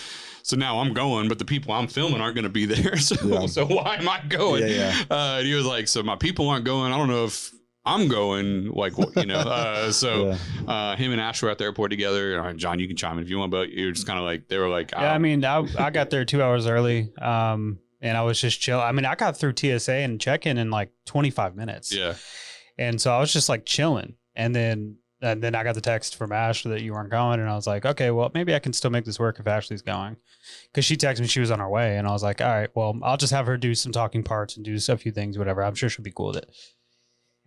[0.47, 2.99] So now I'm going, but the people I'm filming aren't going to be there.
[2.99, 3.47] So, Yeah.
[3.47, 4.63] so why am I going?
[4.63, 5.03] Yeah, yeah.
[5.11, 6.93] Uh, and he was like, so my people aren't going.
[6.93, 7.51] I don't know if
[7.87, 8.71] I'm going.
[8.71, 9.39] Like, you know.
[9.39, 10.39] Uh, so Yeah.
[10.73, 12.39] uh, him and Ash were at the airport together.
[12.39, 14.25] All right, John, you can chime in if you want, but you're just kind of
[14.27, 17.11] like they were like, Yeah, I "Ah, mean, I, I got there two hours early,
[17.23, 18.79] um, and I was just chill.
[18.81, 22.17] I mean, I got through TSA and check in in like 25 minutes, yeah,
[22.77, 24.17] and so I was just like chilling.
[24.37, 27.49] And then and then I got the text from Ash that you weren't going, and
[27.49, 30.17] I was like, okay, well, maybe I can still make this work if Ashley's going,
[30.71, 32.71] because she texted me she was on her way, and I was like, all right,
[32.75, 35.65] well, I'll just have her do some talking parts and do a few things, whatever.
[35.65, 36.51] I'm sure she'll be cool with it.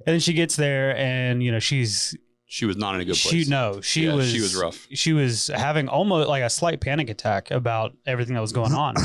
[0.06, 2.16] And then she gets there, and you know, she's
[2.50, 3.50] she was not in a good she place.
[3.50, 4.88] no, she Yeah, was she was rough.
[4.94, 8.96] She was having almost like a slight panic attack about everything that was going on.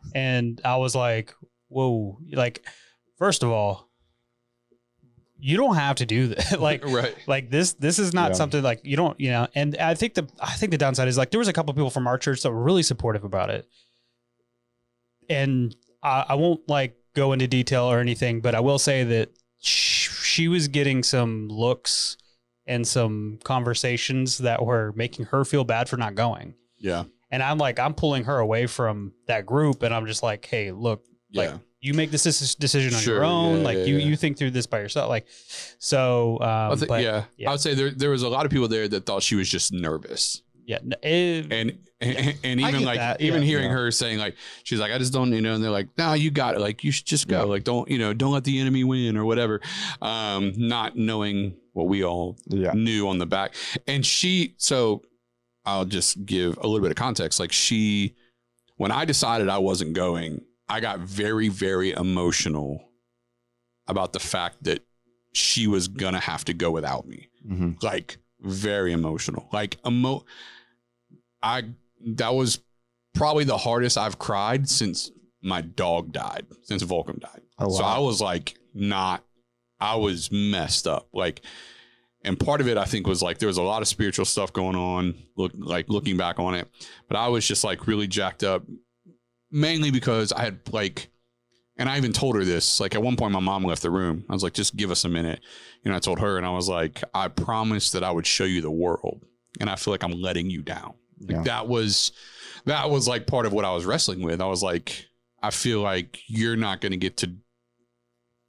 [0.14, 1.34] and I was like,
[1.68, 2.64] "Whoa!" Like,
[3.16, 3.89] first of all,
[5.40, 6.60] you don't have to do that.
[6.68, 7.14] like, right.
[7.26, 7.72] like this.
[7.74, 8.34] This is not Yeah.
[8.36, 9.18] something like you don't.
[9.20, 9.48] You know.
[9.54, 11.90] And I think the I think the downside is like there was a couple people
[11.90, 13.66] from our church that were really supportive about it.
[15.28, 19.30] And I, I won't like go into detail or anything, but I will say that
[19.60, 22.16] sh- she was getting some looks
[22.66, 26.54] and some conversations that were making her feel bad for not going.
[26.78, 30.46] Yeah, And I'm like, I'm pulling her away from that group, and I'm just like,
[30.46, 32.24] hey, look, yeah, like you make this
[32.56, 33.58] decision on Sure, your own.
[33.58, 34.06] yeah, like yeah, you yeah.
[34.06, 35.08] you think through this by yourself.
[35.08, 35.26] Like,
[35.78, 37.24] so um, I think, but, yeah.
[37.36, 37.48] yeah.
[37.48, 39.48] I would say there there was a lot of people there that thought she was
[39.48, 40.42] just nervous.
[40.66, 43.46] yeah, it- and and, and even like that, even yeah.
[43.48, 43.72] hearing Yeah.
[43.76, 46.30] her saying like she's like I just don't you know and they're like no you
[46.30, 47.44] got it like you should just go Yeah.
[47.44, 49.60] like don't you know don't let the enemy win or whatever
[50.00, 52.72] um not knowing what we all Yeah.
[52.72, 53.54] knew on the back
[53.86, 55.02] and she so
[55.66, 58.14] I'll just give a little bit of context like she
[58.76, 60.40] when I decided I wasn't going
[60.70, 62.88] I got very very emotional
[63.86, 64.84] about the fact that
[65.32, 69.48] she was gonna have to go without me hmm like very emotional.
[69.52, 70.24] Like emo
[71.42, 71.64] I
[72.16, 72.60] that was
[73.14, 75.10] probably the hardest I've cried since
[75.42, 77.42] my dog died, since Vulcan died.
[77.58, 77.84] Oh, So.
[77.84, 79.24] I was like not
[79.80, 81.08] I was messed up.
[81.12, 81.42] Like
[82.22, 84.52] and part of it I think was like there was a lot of spiritual stuff
[84.52, 86.68] going on, look like looking back on it.
[87.08, 88.62] But I was just like really jacked up
[89.50, 91.08] mainly because I had like
[91.76, 92.78] and I even told her this.
[92.78, 94.24] Like at one point, my mom left the room.
[94.28, 95.40] I was like, just give us a minute.
[95.82, 98.44] You know, I told her, and I was like, I promised that I would show
[98.44, 99.24] you the world,
[99.60, 100.92] and I feel like I'm letting you down.
[101.20, 101.42] Like Yeah.
[101.44, 102.12] that was,
[102.66, 104.42] that was like part of what I was wrestling with.
[104.42, 105.06] I was like,
[105.42, 107.32] I feel like you're not going to get to.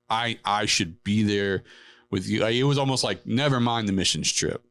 [0.09, 1.63] I I should be there
[2.09, 2.41] with you.
[2.41, 4.61] Like, it was almost like never mind the missions trip.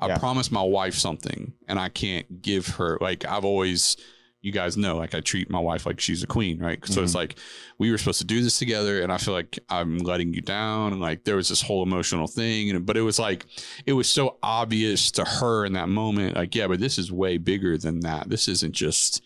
[0.00, 0.18] I Yeah.
[0.18, 3.96] promised my wife something, and I can't give her like I've always.
[4.42, 6.84] You guys know, like I treat my wife like she's a queen, right?
[6.86, 7.38] So it's like
[7.78, 10.92] we were supposed to do this together and i feel like i'm letting you down
[10.92, 13.44] and like there was this whole emotional thing and but it was like
[13.86, 17.38] it was so obvious to her in that moment like yeah but this is way
[17.38, 18.28] bigger than that.
[18.28, 19.22] This isn't just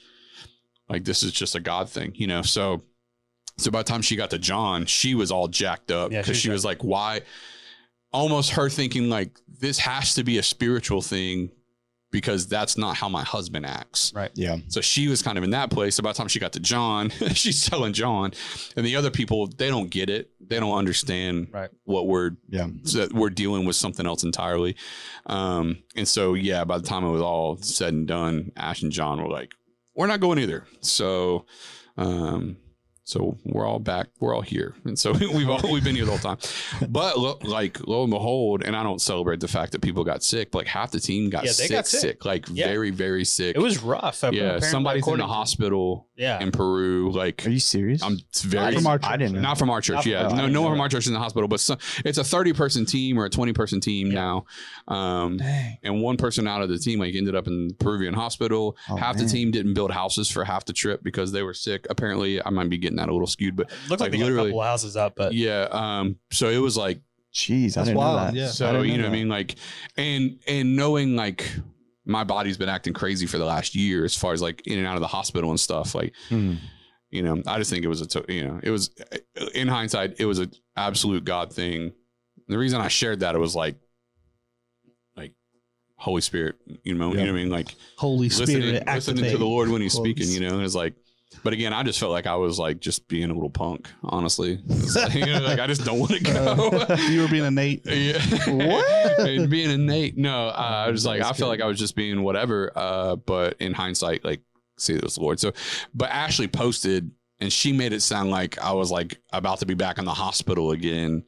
[0.88, 2.40] like this is just a god thing you know?
[2.42, 2.82] So
[3.58, 6.22] so by the time she got to john she was all jacked up Yeah, she
[6.22, 7.22] because she was like why?
[8.12, 11.50] Almost her thinking like this has to be a spiritual thing
[12.12, 14.30] because that's not how my husband acts Right.
[14.34, 14.58] Yeah.
[14.68, 15.96] so she was kind of in that place.
[15.96, 18.32] So by the time she got to John, she's telling John,
[18.76, 20.30] and the other people they don't get it.
[20.40, 21.70] They don't understand Right.
[21.84, 22.68] what we're Yeah.
[22.84, 24.76] so that we're dealing with something else entirely.
[25.26, 28.92] Um, and so yeah, by the time it was all said and done, Ash and
[28.92, 29.52] John were like,
[29.94, 31.46] "We're not going either." So,
[31.96, 32.56] um,
[33.06, 34.08] so we're all back.
[34.18, 36.38] We're all here, and so we've all we've been here the whole time.
[36.88, 40.24] But lo, like lo and behold, and I don't celebrate the fact that people got
[40.24, 40.50] sick.
[40.50, 42.24] But like half the team got Yeah, sick, got sick, sick.
[42.24, 42.66] like Yeah.
[42.66, 44.24] very, very sick it was rough.
[44.32, 46.40] yeah, somebody's in the hospital Yeah.
[46.42, 47.10] in Peru.
[47.12, 48.02] Like Are you serious?
[48.02, 49.40] I'm it's very didn't, From our I didn't know.
[49.40, 49.94] not from our church.
[49.96, 51.12] Not from- yeah, oh, I no, didn't no one know from our church is in
[51.14, 54.14] the hospital, but some, it's a 30 person team or a 20 person team Yeah.
[54.88, 54.94] now.
[54.94, 55.78] Um, Dang.
[55.82, 58.76] and one person out of the team like ended up in Peruvian hospital.
[58.88, 59.24] Oh, half man.
[59.26, 61.86] the team didn't build houses for half the trip because they were sick.
[61.90, 64.24] Apparently, I might be getting that a little skewed, but Looks like, like they got
[64.24, 65.68] a literally- couple houses up, but yeah.
[65.70, 67.00] Um, so it was like
[67.34, 68.34] Jeez, I That's didn't wild, know that.
[68.34, 68.44] yeah.
[68.46, 69.12] I so didn't you know what I that.
[69.16, 69.56] mean like
[69.98, 71.50] and and knowing like
[72.06, 74.86] my body's been acting crazy for the last year as far as like in and
[74.86, 76.54] out of the hospital and stuff like Hmm.
[77.10, 78.90] you know i just think it was a you know it was
[79.54, 81.92] in hindsight it was an absolute god thing.
[82.48, 83.76] The reason i shared that it was like
[85.16, 85.32] like
[85.96, 86.54] holy spirit
[86.84, 87.50] you know you know what i mean?
[87.50, 90.60] Like Holy Spirit listening, listening to the lord when he's Holy speaking you know?
[90.60, 90.94] It's like
[91.42, 94.60] but again i just felt like i was like just being a little punk honestly
[94.94, 97.82] like, you know, like i just don't want to go you were being a Nate.
[97.86, 98.20] yeah.
[98.46, 99.50] What?
[99.50, 100.16] being innate.
[100.16, 102.72] No, uh, I was like, I felt like I was just being whatever.
[102.76, 104.40] Uh, but in hindsight, like,
[104.78, 105.40] see, it was Lord.
[105.40, 105.52] So,
[105.94, 107.10] but Ashley posted
[107.40, 110.14] and she made it sound like I was like about to be back in the
[110.14, 111.24] hospital again.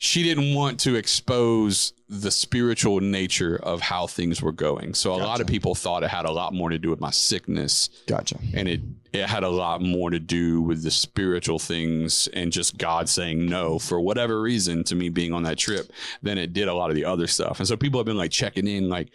[0.00, 4.94] She didn't want to expose the spiritual nature of how things were going.
[4.94, 7.10] So a lot of people thought it had a lot more to do with my
[7.10, 8.38] sickness Gotcha.
[8.54, 8.80] and it
[9.12, 13.44] it had a lot more to do with the spiritual things and just God saying
[13.46, 15.90] no for whatever reason to me being on that trip
[16.22, 17.58] than it did a lot of the other stuff.
[17.58, 19.08] And so people have been like checking in, like,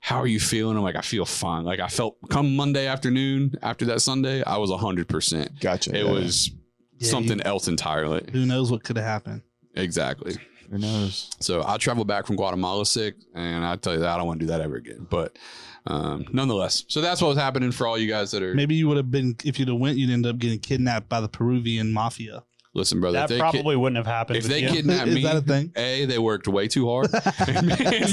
[0.00, 0.76] how are you feeling?
[0.76, 1.64] I'm like, I feel fine.
[1.64, 5.60] Like I felt come Monday afternoon after that Sunday, I was hundred percent.
[5.60, 5.90] Gotcha.
[5.94, 6.10] It Yeah.
[6.12, 6.50] was
[6.98, 8.24] Yeah, something else entirely.
[8.32, 9.42] Who knows what could have happened?
[9.74, 10.36] Exactly.
[10.70, 11.30] Who knows?
[11.40, 14.40] So I traveled back from Guatemala sick, and I tell you that I don't want
[14.40, 15.06] to do that ever again.
[15.10, 15.38] But
[15.86, 18.88] um, nonetheless, so that's what was happening for all you guys that are Maybe you
[18.88, 21.92] would have been if you'd have went, you'd end up getting kidnapped by the Peruvian
[21.92, 22.44] mafia.
[22.74, 23.18] listen, brother.
[23.18, 24.38] that if they, ki- probably wouldn't have happened.
[24.38, 24.68] if with they you.
[24.70, 25.72] kidnap Is me, that a thing?
[25.76, 27.10] A, they worked way too hard.
[27.48, 27.66] and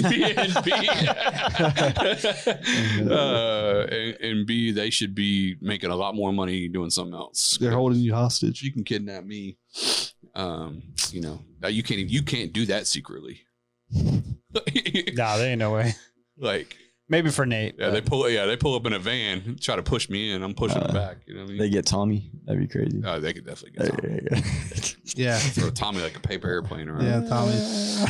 [0.10, 0.72] B, and B,
[3.10, 7.57] uh, and, and B, they should be making a lot more money doing something else.
[7.62, 8.62] They're holding you hostage.
[8.64, 9.57] you can kidnap me,
[10.36, 13.41] um, you know, that you can't even- you can't do that secretly.
[13.93, 15.93] nah, there ain't no way.
[16.38, 16.76] like
[17.11, 17.74] Maybe for Nate.
[17.80, 20.32] yeah, but- they pull yeah they pull up in a van, try to push me
[20.32, 20.43] in.
[20.43, 21.17] I'm pushing them Uh, back.
[21.26, 21.57] You know what I mean?
[21.59, 22.30] They get Tommy.
[22.45, 23.01] That'd be crazy.
[23.03, 24.20] oh, they could definitely get Tommy.
[24.30, 25.38] There you Yeah.
[25.39, 27.05] throw Tommy like a paper airplane around.
[27.05, 27.53] Yeah, Tommy.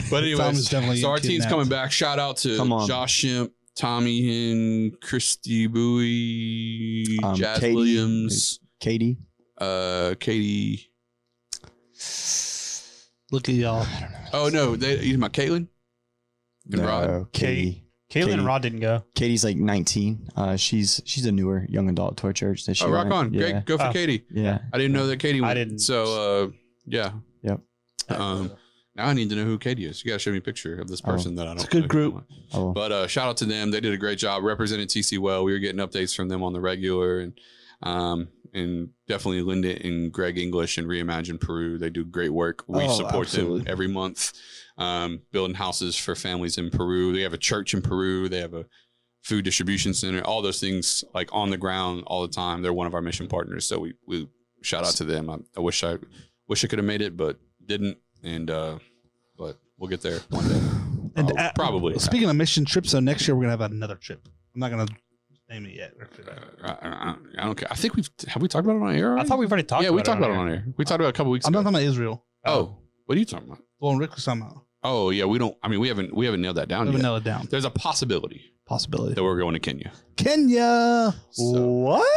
[0.10, 1.91] But anyways, so our getting team's coming back.
[1.93, 2.88] Shout out to Come on.
[2.89, 7.76] Josh Shimp, Tommy Hin, Christy Bowie, Um, Jazz Katie.
[7.76, 9.18] Williams, Katie.
[9.60, 10.91] uh, Katie.
[13.32, 13.86] Look at y'all.
[14.34, 15.68] Oh no, they you talking about Caitlin?
[16.72, 17.32] And No, Rod?
[17.32, 17.86] Katie.
[18.10, 18.32] Caitlin Katie.
[18.32, 19.04] and Rod didn't go.
[19.14, 20.30] Katie's like 19.
[20.36, 22.86] Uh, she's she's a newer young adult toy church that she.
[22.86, 23.14] Oh, rock went.
[23.14, 23.34] on!
[23.34, 23.52] Yeah.
[23.52, 23.93] Great, go for Oh.
[23.93, 24.26] Katie.
[24.32, 24.60] Yeah.
[24.74, 25.41] I didn't know that Katie.
[25.41, 25.52] Went.
[25.52, 25.80] I didn't.
[25.80, 26.52] So uh,
[26.86, 27.12] yeah.
[27.43, 27.60] Yep.
[28.10, 28.52] Um,
[28.95, 30.04] now I need to know who Katie is.
[30.04, 31.12] You gotta show me a picture of this Oh.
[31.12, 31.58] person that I don't.
[31.58, 31.88] It's a good know.
[31.88, 32.24] group.
[32.54, 33.70] Oh, But uh, shout out to them.
[33.70, 35.43] They did a great job representing TC well.
[35.43, 37.39] We were getting updates from them on the regular, and
[37.84, 41.78] um, and definitely Linda and Greg English and Reimagine Peru.
[41.78, 42.64] They do great work.
[42.68, 43.60] We Oh, support absolutely.
[43.60, 44.34] them every month,
[44.78, 47.14] um, building houses for families in Peru.
[47.14, 48.28] They have a church in Peru.
[48.30, 48.66] They have a
[49.22, 50.22] food distribution center.
[50.22, 52.62] All those things like on the ground all the time.
[52.62, 53.68] They're one of our mission partners.
[53.68, 54.28] So we we
[54.64, 55.30] shout out to them.
[55.30, 55.98] I, I wish I
[56.48, 57.98] wish I could have made it, but didn't.
[58.24, 58.80] And uh,
[59.38, 60.60] but we'll get there one day.
[61.16, 62.00] And Prob- uh, probably.
[62.00, 64.22] Speaking of mission trips, so next year we're gonna have another trip.
[64.54, 64.86] I'm not gonna
[65.50, 65.93] name it yet.
[66.64, 67.68] Uh, I, I, I don't care.
[67.72, 69.18] I think we've have we talked about it on air.
[69.18, 69.82] I thought we've already talked.
[69.82, 69.84] About it.
[69.84, 70.66] Yeah, about we talked about it on air.
[70.78, 71.58] We talked about it a couple weeks ago.
[71.60, 71.70] I'm ago.
[71.72, 72.26] not talking about Israel.
[72.45, 73.58] oh, what are you talking about?
[73.80, 74.64] The one Rick was talking about.
[74.84, 75.58] Oh, yeah, we don't.
[75.62, 77.04] I mean, we haven't we haven't nailed that We down haven't yet.
[77.04, 77.47] nailed it down.
[77.50, 79.14] There's a possibility Possibility.
[79.16, 79.91] that we're going to Kenya.
[80.16, 81.14] Kenya.
[81.32, 82.08] So, what?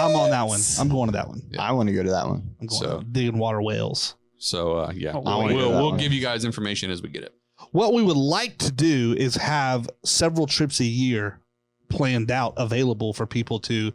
[0.00, 0.60] I'm on that one.
[0.80, 1.42] I'm going to that one.
[1.50, 1.62] Yeah.
[1.62, 2.54] I want to go to that one.
[2.60, 4.14] I'm going So- digging water whales.
[4.38, 7.22] so uh, yeah, Oh, I wanna we'll we'll give you guys information as we get
[7.24, 7.34] it.
[7.72, 11.40] What we would like to do is have several trips a year
[11.88, 13.92] planned out available for people to.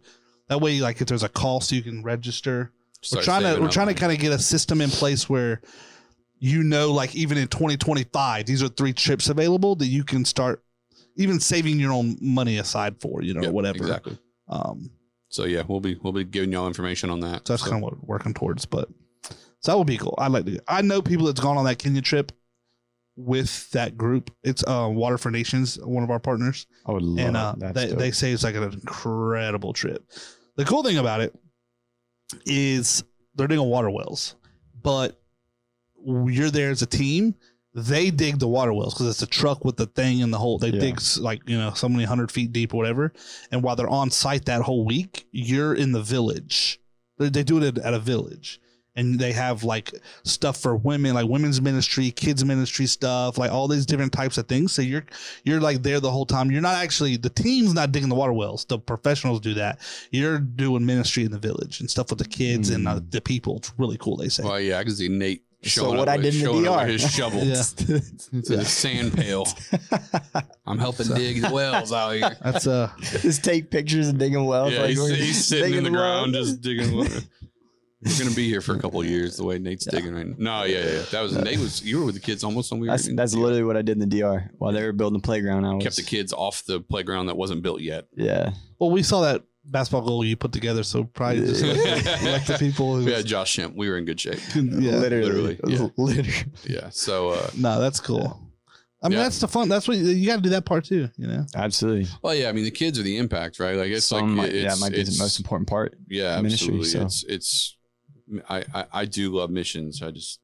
[0.48, 2.72] That way, like if there's a cost, you can register.
[3.14, 5.60] we're trying to we're trying to kind of get a system in place where
[6.38, 10.62] you know like even in 2025 these are three trips available that you can start
[11.16, 14.18] even saving your own money aside for you know Yep, whatever exactly.
[14.48, 14.90] um
[15.28, 17.46] So yeah, we'll be we'll be giving y'all information on that.
[17.46, 18.88] so that's So- kind of what we're working towards but
[19.60, 21.78] so that would be cool i'd like to i know people that's gone on that
[21.78, 22.32] kenya trip
[23.16, 27.26] with that group it's uh water for nations one of our partners I would love
[27.26, 27.74] and uh, that.
[27.74, 30.04] they, they say it's like an incredible trip.
[30.56, 31.32] The cool thing about it
[32.46, 33.04] is
[33.34, 34.36] they're digging water wells,
[34.82, 35.20] but
[36.04, 37.34] you're there as a team.
[37.76, 40.58] They dig the water wells because it's a truck with the thing in the hole.
[40.58, 40.80] They Yeah.
[40.80, 43.12] dig like you know so many hundred feet deep or whatever.
[43.50, 46.78] And while they're on site that whole week, you're in the village.
[47.18, 48.60] They, they do it at a village,
[48.96, 49.92] and they have like
[50.24, 54.46] stuff for women, like women's ministry, kids ministry stuff, like all these different types of
[54.46, 54.72] things.
[54.72, 55.04] So you're
[55.44, 56.50] you're like there the whole time.
[56.50, 58.64] You're not actually the team's not digging the water wells.
[58.64, 59.80] The professionals do that.
[60.10, 63.56] You're doing ministry in the village and stuff with the kids and uh, the people.
[63.56, 64.16] It's really cool.
[64.16, 64.44] They say.
[64.44, 66.46] Well, yeah, I can see Nate So showing what up I with- did in the
[66.46, 66.86] showing up DR.
[66.86, 67.54] his shovel Yeah.
[68.42, 69.46] to the sand pail.
[70.66, 72.36] I'm helping dig the wells out here.
[72.42, 74.72] That's uh just take pictures and digging wells.
[74.72, 76.30] yeah, like he's, we're he's sitting in the digging wells.
[76.30, 77.06] ground just digging.
[78.04, 78.14] water.
[78.18, 79.36] We're gonna be here for a couple of years.
[79.36, 80.34] The way Nate's digging right now.
[80.38, 81.02] No, yeah, yeah, yeah.
[81.10, 83.16] That was Nate was you were with the kids almost when we were That's in
[83.16, 85.64] that's literally what I did in the DR while they were building the playground.
[85.64, 88.06] I was kept the kids off the playground that wasn't built yet.
[88.14, 92.56] Yeah, well, we saw that basketball goal you put together, so probably just like the
[92.58, 93.74] people who We had Josh Shemp.
[93.74, 94.38] We were in good shape.
[94.54, 94.62] yeah.
[94.96, 96.32] literally, literally, literally.
[96.64, 96.90] Yeah.
[96.90, 98.40] So, uh, No, that's cool.
[99.02, 99.24] I mean, Yeah.
[99.24, 99.68] that's the fun.
[99.68, 101.08] That's what you got to do that part too.
[101.16, 101.46] You know.
[101.54, 102.08] Absolutely.
[102.22, 102.48] well, yeah.
[102.48, 103.76] I mean, the kids are the impact, right?
[103.76, 105.94] Like it's Some like might, yeah, it's, might be it's, the most important part.
[106.08, 106.88] Yeah, ministry, absolutely.
[106.88, 107.02] so.
[107.02, 107.76] It's it's.
[108.48, 110.02] I, I I do love missions.
[110.02, 110.40] I just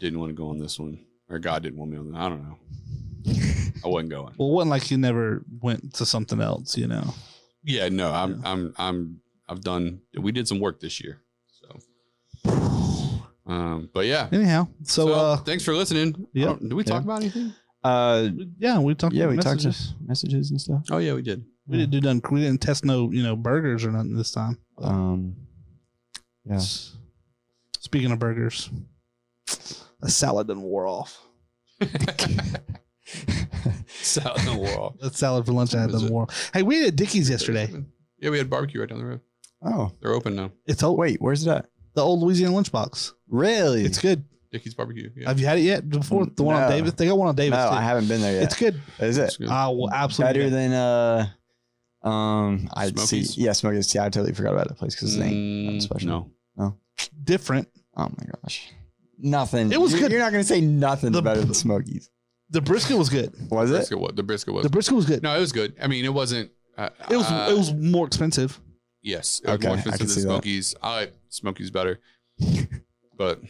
[0.00, 0.98] didn't want to go on this one,
[1.28, 2.12] or God didn't want me on.
[2.12, 2.18] that.
[2.18, 2.58] I don't know.
[3.84, 4.34] I wasn't going.
[4.38, 6.76] Well, it wasn't like you never went to something else.
[6.76, 7.14] You know.
[7.62, 8.12] Yeah, no.
[8.12, 8.50] I'm Yeah.
[8.50, 10.00] I'm I'm I've done.
[10.18, 11.20] We did some work this year.
[12.44, 12.50] So,
[13.46, 14.28] um, but yeah.
[14.32, 16.26] Anyhow, so, uh, thanks for listening.
[16.32, 16.56] yeah.
[16.60, 17.04] Did we talk Yeah.
[17.12, 17.52] about anything?
[17.82, 19.14] Uh, yeah, we talked.
[19.14, 19.88] yeah, about we talked messages.
[19.98, 20.82] to messages and stuff.
[20.90, 21.44] Oh yeah, we did.
[21.66, 22.20] We didn't do none.
[22.30, 24.58] We didn't test no, you know, burgers or nothing this time.
[24.78, 25.36] Um,
[26.46, 26.60] yeah.
[27.94, 28.70] Speaking of burgers,
[30.02, 31.16] a salad didn't wore off.
[33.86, 34.96] South in the wall.
[35.00, 36.50] That salad for lunch I had Is done wore off.
[36.52, 37.68] Hey, we ate at Dickey's yesterday.
[38.18, 39.20] Yeah, we had barbecue right down the road.
[39.62, 40.50] oh, They're open now.
[40.66, 41.66] It's old, wait, where's that?
[41.94, 43.12] the old Louisiana lunchbox.
[43.28, 43.84] Really?
[43.84, 44.24] It's good.
[44.50, 45.10] Dickey's barbecue.
[45.14, 45.28] Yeah.
[45.28, 45.88] Have you had it yet?
[45.88, 46.76] Before the one on No.
[46.76, 47.58] Davis, they got one on no, Davis.
[47.60, 47.64] too.
[47.76, 48.42] I haven't been there yet.
[48.42, 48.80] It's good.
[48.98, 49.48] Is it good.
[49.50, 50.40] I will absolutely.
[50.40, 51.28] better than uh,
[52.08, 52.68] um?
[52.74, 53.22] I'd see.
[53.22, 53.38] Smokies?
[53.38, 53.86] Yeah, Smokies.
[53.88, 56.08] See, I totally forgot about that place because it ain't Mm, nothing special.
[56.08, 56.30] No.
[56.56, 56.76] No.
[57.22, 57.68] different.
[57.96, 58.70] Oh my gosh,
[59.18, 59.72] nothing.
[59.72, 60.12] It was You're- good.
[60.12, 62.10] You're not gonna say nothing The- better than Smokies.
[62.50, 63.32] The brisket was good.
[63.50, 63.74] Was it?
[63.74, 64.62] Brisket, what the brisket was?
[64.64, 65.22] The brisket was good.
[65.22, 65.74] no, it was good.
[65.80, 66.50] I mean, it wasn't.
[66.76, 67.26] Uh, It was.
[67.26, 68.60] uh, it was more expensive.
[69.02, 70.26] Yes, it was Okay, more I expensive can than see that.
[70.28, 70.74] Smokies.
[70.82, 72.00] I like Smokies better,
[73.16, 73.40] but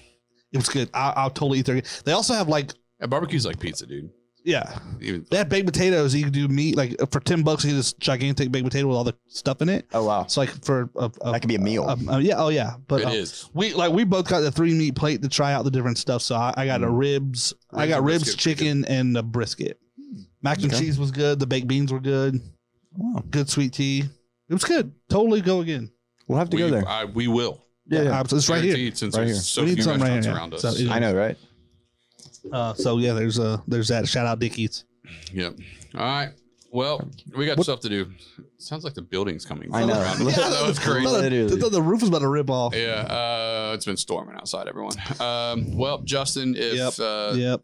[0.53, 0.89] It was good.
[0.95, 1.83] I, I'll totally eat there.
[2.05, 2.71] They also have like,
[3.01, 4.11] yeah, barbecue's like pizza, dude.
[4.45, 6.15] Yeah, Even they had baked potatoes.
[6.15, 7.65] You can do meat like for ten bucks.
[7.65, 9.87] You get this gigantic baked potato with all the stuff in it.
[9.95, 11.89] Oh wow, It's like for a, a, that could be a meal.
[11.89, 12.35] a- a- yeah.
[12.37, 12.75] Oh yeah.
[12.87, 13.49] But it uh, is.
[13.55, 16.21] we like we both got the three meat plate to try out the different stuff.
[16.23, 17.55] So I, I got a ribs.
[17.73, 19.81] I Ribs got and ribs, brisket, pretty chicken, and a brisket.
[20.43, 20.79] Mac and Okay.
[20.85, 21.39] cheese was good.
[21.39, 22.39] The baked beans were good.
[22.93, 23.23] wow.
[23.31, 24.05] Good sweet tea.
[24.49, 24.93] It was good.
[25.09, 25.91] Totally go again.
[26.29, 26.87] We'll have to we, go there.
[26.87, 27.65] I, we will.
[27.87, 28.11] Yeah, yeah.
[28.13, 28.39] Absolutely.
[28.39, 28.75] It's right here.
[28.75, 29.43] Guaranteed, Since Right there's here.
[29.43, 30.39] so We need few something right restaurants here, yeah.
[30.39, 30.63] around us.
[30.63, 31.37] So it- I know, right?
[32.53, 34.07] Uh, so yeah, there's a there's that.
[34.09, 34.85] Shout out Dickey's.
[35.33, 35.57] Yep.
[35.95, 36.31] All right.
[36.71, 38.11] Well, we got What- stuff to do.
[38.59, 39.73] Sounds like the building's coming.
[39.75, 40.01] I know.
[40.01, 40.21] around.
[40.27, 41.05] Yeah, that was crazy.
[41.07, 41.57] thought, the, Literally.
[41.57, 42.75] I thought the roof is about to rip off.
[42.75, 44.95] Yeah, uh, it's been storming outside, everyone.
[45.21, 46.95] Um, well, Justin, if Yep.
[46.99, 47.61] uh, Yep.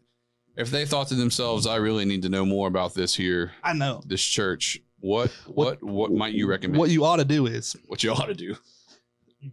[0.57, 3.73] if they thought to themselves, "I really need to know more about this here, I
[3.73, 4.01] know.
[4.05, 6.79] this church," what what what might you recommend?
[6.79, 8.55] What you ought to do is what you ought to do?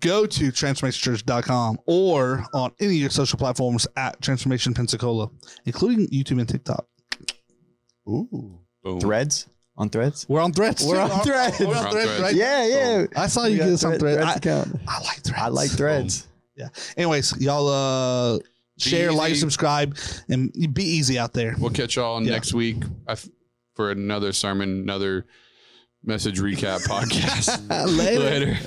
[0.00, 5.28] Go to transformationchurch.com or on any of your social platforms at Transformation Pensacola,
[5.64, 6.86] including YouTube and TikTok.
[8.08, 8.60] Ooh.
[8.82, 9.00] Boom.
[9.00, 10.26] Threads on Threads.
[10.28, 10.84] We're on threads.
[10.84, 11.12] We're too.
[11.12, 11.60] on Threads.
[11.60, 12.22] We're We're on on threads, Threads.
[12.22, 12.34] right?
[12.34, 13.06] Yeah, yeah.
[13.16, 14.16] I saw you got get us on threads.
[14.16, 14.80] Threads I, account.
[14.88, 15.42] I like threads.
[15.42, 16.28] I like Threads.
[16.56, 16.68] Yeah.
[16.96, 18.38] Anyways, y'all uh
[18.78, 19.96] share, like, subscribe,
[20.28, 21.54] and be easy out there.
[21.58, 22.30] We'll catch y'all Yeah.
[22.32, 22.76] next week
[23.74, 25.26] for another sermon, another
[26.04, 27.96] message recap podcast.
[27.96, 28.20] Later.
[28.20, 28.58] Later.